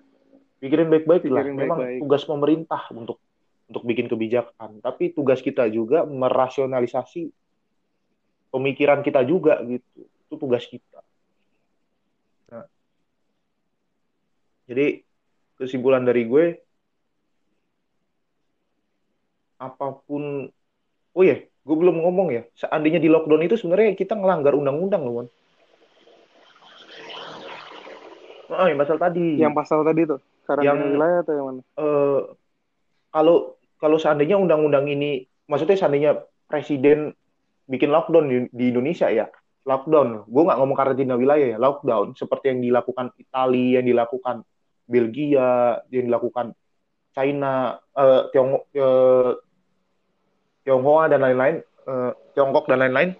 pikirin 0.64 0.88
baik-baik 0.88 1.22
lah. 1.28 1.44
Pikirin 1.44 1.56
Memang 1.56 1.78
baik-baik. 1.80 2.00
tugas 2.04 2.22
pemerintah 2.24 2.82
untuk 2.96 3.20
untuk 3.74 3.82
bikin 3.90 4.06
kebijakan, 4.06 4.78
tapi 4.78 5.10
tugas 5.10 5.42
kita 5.42 5.66
juga 5.66 6.06
merasionalisasi 6.06 7.34
pemikiran 8.54 9.02
kita 9.02 9.26
juga 9.26 9.58
gitu. 9.66 10.06
Itu 10.30 10.34
tugas 10.38 10.62
kita. 10.70 11.02
Nah, 12.54 12.70
jadi 14.70 15.02
kesimpulan 15.58 16.06
dari 16.06 16.22
gue 16.22 16.62
apa 19.58 19.86
pun 20.06 20.50
oh 21.14 21.22
ya 21.24 21.38
gue 21.38 21.76
belum 21.78 22.02
ngomong 22.04 22.28
ya 22.34 22.42
seandainya 22.58 22.98
di 22.98 23.06
lockdown 23.08 23.46
itu 23.46 23.54
sebenarnya 23.54 23.94
kita 23.96 24.18
ngelanggar 24.18 24.52
undang-undang 24.52 25.02
loh 25.06 25.14
Mon. 25.22 25.28
Oh, 28.54 28.66
yang 28.68 28.76
pasal 28.76 29.00
tadi. 29.00 29.40
Yang 29.40 29.54
pasal 29.56 29.78
tadi 29.82 30.00
tuh, 30.04 30.20
karantina 30.44 30.76
Yang- 30.76 30.92
wilayah 30.94 31.18
atau 31.24 31.32
yang 31.32 31.46
mana? 31.48 31.60
eh, 31.64 32.20
kalau 33.08 33.53
kalau 33.84 34.00
seandainya 34.00 34.40
undang-undang 34.40 34.88
ini 34.88 35.28
maksudnya 35.44 35.76
seandainya 35.76 36.24
presiden 36.48 37.12
bikin 37.68 37.92
lockdown 37.92 38.24
di, 38.32 38.36
di 38.48 38.64
Indonesia 38.72 39.12
ya 39.12 39.28
lockdown. 39.68 40.24
Gue 40.28 40.42
nggak 40.44 40.58
ngomong 40.60 40.76
karantina 40.76 41.20
wilayah 41.20 41.56
ya 41.56 41.58
lockdown. 41.60 42.16
Seperti 42.16 42.56
yang 42.56 42.60
dilakukan 42.64 43.12
Italia 43.20 43.80
yang 43.80 43.86
dilakukan 43.88 44.36
Belgia 44.84 45.80
yang 45.88 46.08
dilakukan 46.08 46.56
China 47.16 47.80
eh, 47.96 48.22
Tiongkok 48.32 48.64
eh, 48.72 49.32
Tionghoa 50.64 51.04
dan 51.12 51.20
lain-lain 51.24 51.56
eh, 51.64 52.12
Tiongkok 52.32 52.64
dan 52.68 52.88
lain-lain. 52.88 53.10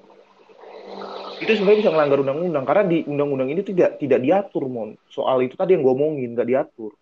Itu 1.41 1.51
sebenarnya 1.61 1.81
bisa 1.85 1.93
melanggar 1.93 2.25
undang-undang 2.25 2.65
karena 2.65 2.85
di 2.89 2.99
undang-undang 3.05 3.53
ini 3.53 3.61
tidak 3.61 4.01
tidak 4.01 4.21
diatur 4.25 4.65
mon. 4.69 4.97
Soal 5.13 5.45
itu 5.45 5.57
tadi 5.61 5.77
yang 5.77 5.85
gue 5.85 5.93
omongin 5.93 6.33
nggak 6.33 6.49
diatur. 6.49 6.97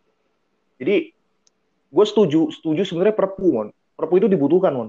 Jadi 0.83 1.15
gue 1.93 2.05
setuju 2.09 2.49
setuju 2.51 2.83
sebenarnya 2.83 3.13
perpu 3.13 3.47
mon. 3.53 3.69
Perpu 3.93 4.17
itu 4.17 4.27
dibutuhkan 4.27 4.73
mon. 4.73 4.89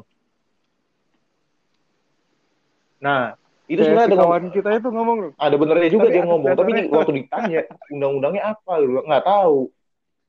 Nah 3.04 3.36
itu 3.66 3.80
Kayak 3.80 3.88
sebenarnya 3.88 4.08
si 4.08 4.13
ada, 4.16 4.24
kawan 4.24 4.44
kita 4.52 4.70
itu 4.76 4.89
ngomong 4.92 5.18
loh. 5.20 5.32
ada 5.36 5.56
benernya 5.56 5.89
juga 5.89 6.08
Tapi 6.08 6.16
dia 6.16 6.24
ngomong. 6.24 6.48
tapi 6.52 6.72
dasarnya- 6.72 6.92
waktu 6.92 7.12
ditanya 7.20 7.60
undang-undangnya 7.89 8.44
apa 8.56 8.72
lu 8.80 9.00
nggak 9.04 9.24
tahu. 9.24 9.58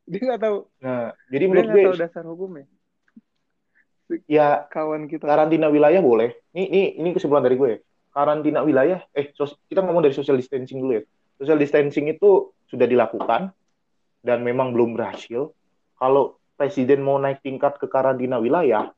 Dia 0.04 0.20
nggak 0.22 0.42
tahu. 0.42 0.56
nah 0.78 1.02
jadi 1.28 1.44
Dia 1.44 1.50
menurut 1.50 1.68
gue 1.70 1.82
tahu 1.84 1.96
dasar 1.98 2.22
hukumnya. 2.26 2.64
ya 4.28 4.68
Kawan 4.68 5.08
kita. 5.08 5.24
karantina 5.24 5.66
wilayah 5.66 5.98
boleh. 5.98 6.34
Ini 6.52 6.64
ini 6.68 6.82
ini 6.98 7.08
kesimpulan 7.10 7.42
dari 7.42 7.56
gue. 7.56 7.72
Karantina 8.10 8.62
wilayah 8.62 9.02
eh 9.10 9.34
sos- 9.34 9.58
kita 9.66 9.82
ngomong 9.82 10.02
dari 10.02 10.14
social 10.14 10.38
distancing 10.38 10.78
dulu 10.78 10.98
ya. 10.98 11.02
Social 11.34 11.58
distancing 11.58 12.06
itu 12.06 12.54
sudah 12.70 12.86
dilakukan 12.86 13.50
dan 14.22 14.38
memang 14.42 14.70
belum 14.70 14.94
berhasil. 14.94 15.50
Kalau 15.94 16.38
presiden 16.54 17.02
mau 17.02 17.18
naik 17.18 17.42
tingkat 17.42 17.76
ke 17.78 17.86
karantina 17.90 18.38
wilayah 18.38 18.90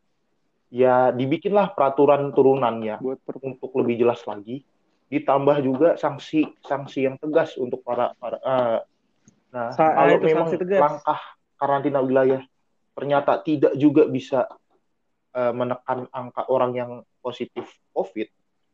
ya 0.73 1.14
dibikinlah 1.14 1.73
peraturan 1.73 2.35
turunannya 2.35 2.99
buat 2.99 3.23
per 3.23 3.38
untuk 3.42 3.71
lebih 3.81 4.03
jelas 4.07 4.23
lagi 4.27 4.66
ditambah 5.07 5.57
juga 5.62 5.88
sanksi 5.95 6.59
sanksi 6.61 7.07
yang 7.07 7.16
tegas 7.23 7.55
untuk 7.55 7.81
para 7.87 8.11
para 8.19 8.38
eh, 8.42 8.79
nah 9.55 9.71
Sa- 9.71 9.95
kalau 9.95 10.19
itu 10.19 10.27
memang 10.27 10.49
tegas. 10.51 10.81
langkah 10.83 11.21
karantina 11.55 12.03
wilayah 12.03 12.42
ternyata 12.92 13.38
tidak 13.47 13.73
juga 13.79 14.11
bisa 14.11 14.51
eh, 15.33 15.53
menekan 15.55 16.11
angka 16.11 16.51
orang 16.51 16.73
yang 16.75 16.90
positif 17.23 17.71
covid 17.95 18.27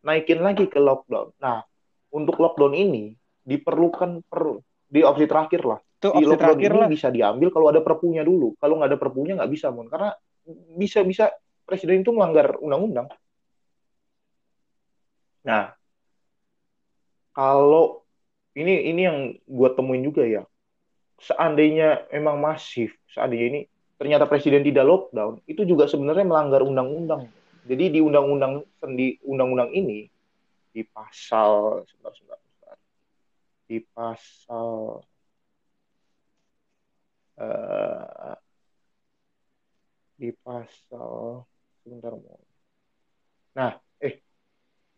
naikin 0.02 0.40
lagi 0.40 0.66
ke 0.66 0.80
lockdown 0.80 1.36
nah 1.36 1.60
untuk 2.08 2.40
lockdown 2.40 2.72
ini 2.72 3.12
diperlukan 3.44 4.24
per 4.24 4.64
di 4.88 5.00
opsi 5.04 5.24
terakhir 5.28 5.62
lah 5.68 5.80
itu 6.02 6.18
di 6.18 6.24
opsi 6.26 6.34
terakhir 6.34 6.70
ini 6.74 6.82
lah. 6.82 6.90
bisa 6.90 7.08
diambil 7.14 7.48
kalau 7.54 7.70
ada 7.70 7.78
perpunya 7.78 8.26
dulu. 8.26 8.58
Kalau 8.58 8.82
nggak 8.82 8.90
ada 8.90 8.98
perpunya 8.98 9.38
nggak 9.38 9.52
bisa 9.54 9.70
mon 9.70 9.86
karena 9.86 10.10
bisa 10.74 11.06
bisa 11.06 11.30
presiden 11.62 12.02
itu 12.02 12.10
melanggar 12.10 12.58
undang-undang. 12.58 13.06
Nah 15.46 15.70
kalau 17.30 18.02
ini 18.58 18.90
ini 18.90 19.00
yang 19.06 19.18
gue 19.46 19.68
temuin 19.78 20.02
juga 20.02 20.26
ya. 20.26 20.42
Seandainya 21.22 22.10
emang 22.10 22.42
masif 22.42 22.98
seandainya 23.06 23.46
ini 23.46 23.60
ternyata 23.94 24.26
presiden 24.26 24.66
tidak 24.66 24.82
lockdown 24.82 25.38
itu 25.46 25.62
juga 25.62 25.86
sebenarnya 25.86 26.26
melanggar 26.26 26.66
undang-undang. 26.66 27.30
Jadi 27.62 27.94
di 27.94 28.00
undang-undang 28.02 28.66
di 28.98 29.14
undang-undang 29.22 29.70
ini 29.70 30.10
di 30.74 30.82
pasal 30.82 31.86
sebentar, 31.86 32.10
sebentar, 32.16 32.38
sebentar. 32.42 32.76
di 33.70 33.78
pasal 33.94 35.04
eh, 37.38 38.36
di 40.18 40.30
pasal 40.44 41.42
sebentar 41.82 42.12
mau. 42.14 42.38
Nah, 43.58 43.72
eh 44.00 44.14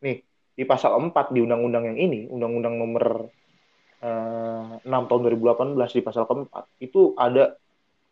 nih 0.05 0.16
di 0.55 0.64
pasal 0.66 0.94
4 1.01 1.35
di 1.35 1.40
undang-undang 1.42 1.90
yang 1.90 1.99
ini, 1.99 2.20
undang-undang 2.31 2.75
nomor 2.79 3.05
eh, 4.05 4.64
6 4.85 5.09
tahun 5.09 5.20
2018 5.31 5.97
di 5.97 6.03
pasal 6.05 6.25
keempat 6.29 6.64
itu 6.83 7.14
ada 7.18 7.57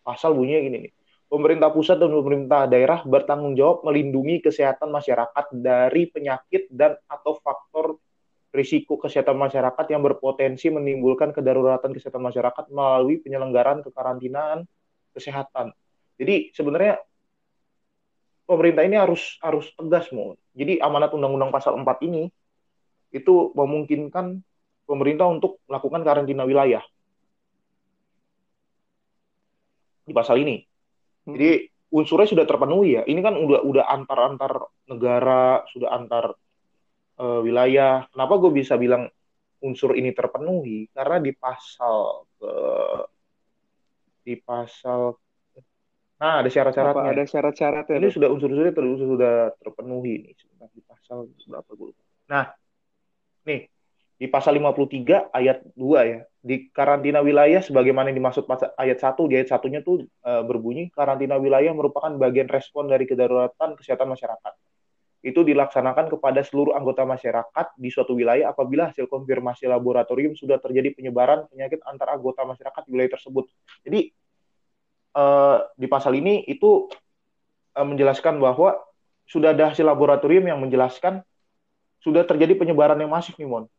pasal 0.02 0.34
bunyinya 0.34 0.60
gini 0.66 0.78
nih. 0.88 0.92
Pemerintah 1.32 1.72
pusat 1.72 1.96
dan 1.96 2.12
pemerintah 2.12 2.68
daerah 2.68 3.00
bertanggung 3.08 3.56
jawab 3.56 3.88
melindungi 3.88 4.44
kesehatan 4.44 4.92
masyarakat 4.92 5.48
dari 5.56 6.04
penyakit 6.12 6.68
dan 6.68 7.00
atau 7.08 7.40
faktor 7.40 7.96
risiko 8.52 9.00
kesehatan 9.00 9.34
masyarakat 9.40 9.86
yang 9.88 10.04
berpotensi 10.04 10.68
menimbulkan 10.68 11.32
kedaruratan 11.32 11.96
kesehatan 11.96 12.20
masyarakat 12.20 12.64
melalui 12.68 13.16
penyelenggaraan 13.24 13.80
kekarantinaan 13.80 14.68
kesehatan. 15.16 15.72
Jadi 16.20 16.52
sebenarnya 16.52 17.00
pemerintah 18.44 18.84
ini 18.84 19.00
harus 19.00 19.40
harus 19.40 19.72
tegas 19.72 20.12
mau. 20.12 20.36
Jadi 20.52 20.76
amanat 20.84 21.16
undang-undang 21.16 21.48
pasal 21.48 21.80
4 21.80 22.04
ini 22.04 22.28
itu 23.12 23.56
memungkinkan 23.56 24.44
pemerintah 24.84 25.32
untuk 25.32 25.64
melakukan 25.64 26.04
karantina 26.04 26.44
wilayah 26.44 26.84
di 30.04 30.12
pasal 30.12 30.36
ini. 30.44 30.60
Jadi 31.24 31.72
unsurnya 31.94 32.28
sudah 32.28 32.44
terpenuhi 32.44 33.00
ya. 33.00 33.02
Ini 33.08 33.20
kan 33.24 33.32
udah 33.38 33.64
udah 33.64 33.84
antar 33.88 34.18
antar 34.28 34.52
negara, 34.88 35.64
sudah 35.72 35.88
antar 35.88 36.36
uh, 37.18 37.40
wilayah. 37.44 38.06
Kenapa 38.08 38.34
gue 38.40 38.52
bisa 38.52 38.78
bilang 38.80 39.08
unsur 39.62 39.98
ini 39.98 40.14
terpenuhi? 40.14 40.88
Karena 40.92 41.18
di 41.20 41.32
pasal 41.34 42.28
ke 42.38 42.54
di 44.22 44.38
pasal 44.38 45.18
nah 46.22 46.38
ada 46.38 46.46
syarat-syaratnya. 46.46 47.02
Apa 47.02 47.10
ada 47.10 47.24
syarat-syaratnya 47.26 47.98
Ini 47.98 48.08
sudah 48.14 48.28
unsur-unsurnya 48.30 48.70
ter, 48.70 48.84
sudah 48.94 49.34
terpenuhi 49.58 50.22
nih. 50.22 50.32
Sebentar 50.38 50.70
di 50.70 50.82
pasal 50.86 51.26
berapa 51.26 51.70
gue 51.74 51.86
lupa. 51.90 52.02
Nah, 52.30 52.44
nih 53.42 53.66
di 54.22 54.30
pasal 54.30 54.54
53 54.54 55.34
ayat 55.34 55.66
2 55.74 55.98
ya. 56.06 56.22
Di 56.42 56.70
karantina 56.70 57.22
wilayah 57.22 57.58
sebagaimana 57.58 58.14
yang 58.14 58.22
dimaksud 58.22 58.46
pasal 58.46 58.70
ayat 58.78 59.02
1 59.02 59.18
di 59.26 59.34
ayat 59.34 59.50
satunya 59.50 59.82
tuh 59.82 60.06
uh, 60.22 60.46
berbunyi 60.46 60.94
karantina 60.94 61.38
wilayah 61.42 61.74
merupakan 61.74 62.14
bagian 62.14 62.46
respon 62.46 62.86
dari 62.86 63.02
kedaruratan 63.02 63.74
kesehatan 63.74 64.14
masyarakat. 64.14 64.54
Itu 65.22 65.46
dilaksanakan 65.46 66.10
kepada 66.10 66.42
seluruh 66.42 66.74
anggota 66.74 67.06
masyarakat 67.06 67.78
di 67.78 67.88
suatu 67.94 68.18
wilayah 68.18 68.50
apabila 68.50 68.90
hasil 68.90 69.06
konfirmasi 69.06 69.70
laboratorium 69.70 70.34
sudah 70.34 70.58
terjadi 70.58 70.90
penyebaran 70.98 71.46
penyakit 71.46 71.78
antar 71.86 72.18
anggota 72.18 72.42
masyarakat 72.42 72.82
di 72.84 72.90
wilayah 72.90 73.12
tersebut. 73.14 73.46
Jadi 73.86 74.10
uh, 75.14 75.62
di 75.78 75.86
pasal 75.86 76.18
ini 76.18 76.42
itu 76.50 76.90
uh, 77.78 77.86
menjelaskan 77.86 78.42
bahwa 78.42 78.76
sudah 79.30 79.54
ada 79.54 79.70
hasil 79.70 79.86
laboratorium 79.86 80.50
yang 80.50 80.58
menjelaskan 80.58 81.22
sudah 82.02 82.26
terjadi 82.26 82.58
penyebaran 82.58 82.98
yang 82.98 83.14
masif 83.14 83.38
nih 83.38 83.46
Mon. 83.46 83.70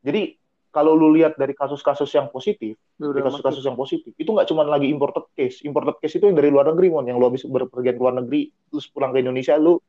Jadi 0.00 0.40
kalau 0.72 0.96
lu 0.96 1.12
lihat 1.16 1.36
dari 1.36 1.56
kasus-kasus 1.56 2.08
yang 2.12 2.28
positif, 2.28 2.76
dari 2.96 3.20
kasus-kasus 3.24 3.64
yang 3.64 3.76
positif, 3.76 4.12
itu 4.16 4.28
nggak 4.28 4.48
cuma 4.48 4.64
lagi 4.68 4.88
imported 4.88 5.28
case. 5.32 5.64
Imported 5.64 5.96
case 6.00 6.20
itu 6.20 6.28
yang 6.28 6.36
dari 6.36 6.52
luar 6.52 6.68
negeri 6.68 6.92
Mon, 6.92 7.04
yang 7.08 7.16
lu 7.16 7.28
habis 7.28 7.44
berpergian 7.44 7.96
ke 7.96 8.00
luar 8.00 8.16
negeri, 8.20 8.52
terus 8.68 8.84
pulang 8.88 9.12
ke 9.12 9.24
Indonesia 9.24 9.56
lu, 9.56 9.80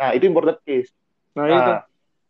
nah 0.00 0.16
itu 0.16 0.24
imported 0.24 0.56
case. 0.64 0.88
Nah, 1.36 1.44
itu 1.44 1.60
Nah, 1.60 1.80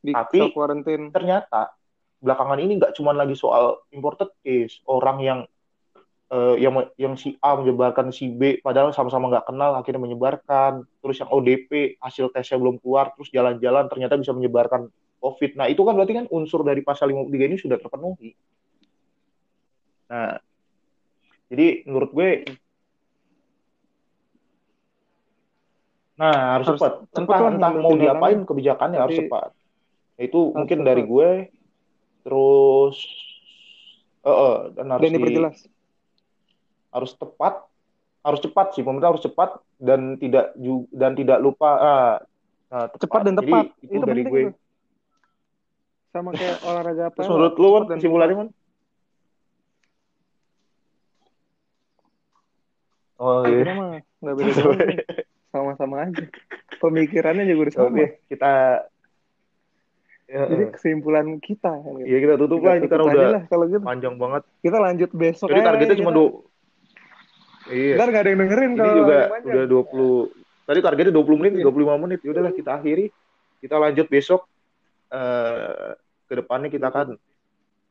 di 0.03 0.11
tapi- 0.11 0.51
quarantine. 0.51 1.15
ternyata 1.15 1.71
belakangan 2.19 2.59
ini 2.59 2.77
nggak 2.77 2.93
cuma 2.99 3.15
lagi 3.15 3.33
soal 3.33 3.79
imported 3.95 4.35
case, 4.43 4.83
orang 4.85 5.19
yang 5.23 5.41
eh, 6.31 6.63
yang 6.63 6.79
yang 6.95 7.19
si 7.19 7.35
A 7.43 7.59
menyebarkan 7.59 8.15
si 8.15 8.31
B, 8.31 8.63
padahal 8.63 8.95
sama-sama 8.95 9.27
nggak 9.27 9.51
kenal, 9.51 9.75
akhirnya 9.75 9.99
menyebarkan. 9.99 10.87
Terus 11.03 11.19
yang 11.19 11.27
ODP 11.27 11.99
hasil 11.99 12.31
tesnya 12.31 12.55
belum 12.55 12.79
keluar, 12.79 13.11
terus 13.19 13.35
jalan-jalan 13.35 13.91
ternyata 13.91 14.15
bisa 14.15 14.31
menyebarkan 14.31 14.87
COVID. 15.19 15.59
Nah 15.59 15.67
itu 15.67 15.83
kan 15.83 15.99
berarti 15.99 16.15
kan 16.15 16.27
unsur 16.31 16.63
dari 16.63 16.87
pasal 16.87 17.11
53 17.11 17.51
ini 17.51 17.59
sudah 17.59 17.83
terpenuhi. 17.83 18.31
Nah, 20.07 20.39
jadi 21.51 21.83
menurut 21.91 22.11
gue, 22.15 22.47
nah 26.21 26.61
harus, 26.61 26.69
Harus 26.69 26.81
cepat. 26.85 26.93
cepat 27.17 27.41
Entah, 27.41 27.49
entah 27.49 27.73
mau 27.81 27.97
diapain 27.97 28.39
kebijakannya 28.45 28.99
harus 29.01 29.17
cepat. 29.25 29.51
Itu 30.21 30.53
mungkin 30.53 30.85
cepat. 30.85 30.89
dari 30.93 31.03
gue. 31.09 31.31
Terus 32.29 32.97
Eh, 34.21 34.29
eh, 34.29 34.57
dan 34.77 34.87
harus 34.93 35.09
Dan 35.09 35.17
di- 35.17 35.17
diperjelas. 35.17 35.57
harus 36.93 37.13
tepat, 37.17 37.55
harus 38.21 38.41
cepat 38.45 38.67
sih 38.77 38.85
pemerintah 38.85 39.17
harus 39.17 39.25
cepat 39.25 39.51
dan 39.81 40.21
tidak 40.21 40.53
dan 40.93 41.17
tidak 41.17 41.39
lupa 41.41 41.71
ah, 41.81 42.15
nah, 42.69 42.85
Cepat 43.01 43.21
dan 43.25 43.41
Jadi, 43.41 43.49
tepat. 43.49 43.65
itu, 43.81 43.97
Itu 43.97 44.05
dari 44.05 44.23
gue. 44.29 44.41
tuh. 44.53 44.55
Sama 46.13 46.37
kayak 46.37 46.61
olahraga 46.69 47.03
apa? 47.09 47.17
Terus 47.17 47.31
menurut 47.33 47.55
lu 47.57 47.69
kan 47.73 47.83
kesimpulannya 47.97 48.37
man? 48.37 48.49
Oh 53.17 53.49
iya. 53.49 53.65
nggak 54.21 54.35
beda. 54.37 54.53
Sama-sama 55.51 56.07
aja. 56.07 56.25
Pemikirannya 56.79 57.45
juga 57.45 57.61
udah 57.67 57.75
sama. 57.75 57.89
Oke, 57.91 58.07
kita 58.31 58.53
ya, 60.31 60.43
Jadi 60.47 60.65
eh, 60.65 60.71
kesimpulan 60.71 61.27
kita. 61.43 61.73
Gitu. 61.83 62.07
ya 62.07 62.19
kita 62.23 62.35
tutup 62.39 62.59
Kita 62.63 62.69
lah 62.71 62.75
ini 62.75 62.83
tutup 62.87 62.93
karena 62.95 63.05
aja 63.05 63.19
udah 63.19 63.31
lah 63.35 63.43
kalau 63.51 63.65
gitu. 63.67 63.83
panjang 63.83 64.15
banget. 64.15 64.43
Kita 64.63 64.77
lanjut 64.79 65.11
besok. 65.11 65.47
Jadi 65.51 65.61
targetnya 65.61 65.91
lah, 65.91 66.01
cuma 66.01 66.11
kita. 66.11 66.19
dua. 66.19 66.31
Iya. 67.71 67.95
Ntar 67.99 68.07
nggak 68.09 68.23
ada 68.23 68.31
yang 68.31 68.41
dengerin 68.41 68.71
Ini 68.71 68.79
kalau 68.81 68.95
juga 68.97 69.19
udah 69.45 69.65
20 69.69 70.39
Tadi 70.71 70.79
targetnya 70.87 71.13
20 71.19 71.39
menit, 71.43 71.53
Iya. 71.59 71.65
25 71.67 71.99
menit. 71.99 72.19
Ya 72.23 72.31
udahlah 72.31 72.55
kita 72.55 72.71
akhiri. 72.79 73.07
Kita 73.59 73.75
lanjut 73.77 74.07
besok 74.07 74.41
eh 75.11 75.91
ke 76.31 76.39
depannya 76.39 76.71
kita 76.71 76.87
akan 76.89 77.19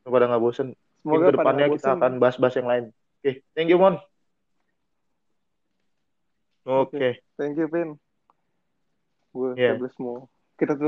pada 0.08 0.26
nggak 0.26 0.40
bosen. 0.42 0.72
Semoga 1.04 1.28
ke 1.28 1.36
pada 1.36 1.38
depannya 1.44 1.66
nggak 1.68 1.76
kita 1.76 1.90
bosen. 1.92 2.00
akan 2.00 2.12
bahas-bahas 2.24 2.56
yang 2.56 2.68
lain. 2.72 2.84
Oke, 3.20 3.32
thank 3.52 3.68
you 3.68 3.76
Mon. 3.76 4.00
Oke. 6.70 7.26
Thank 7.34 7.58
you, 7.58 7.66
Vin. 7.66 7.98
Gue 9.34 9.58
yeah. 9.58 9.74
mau. 9.98 10.30
Kita 10.54 10.78
tutup 10.78 10.88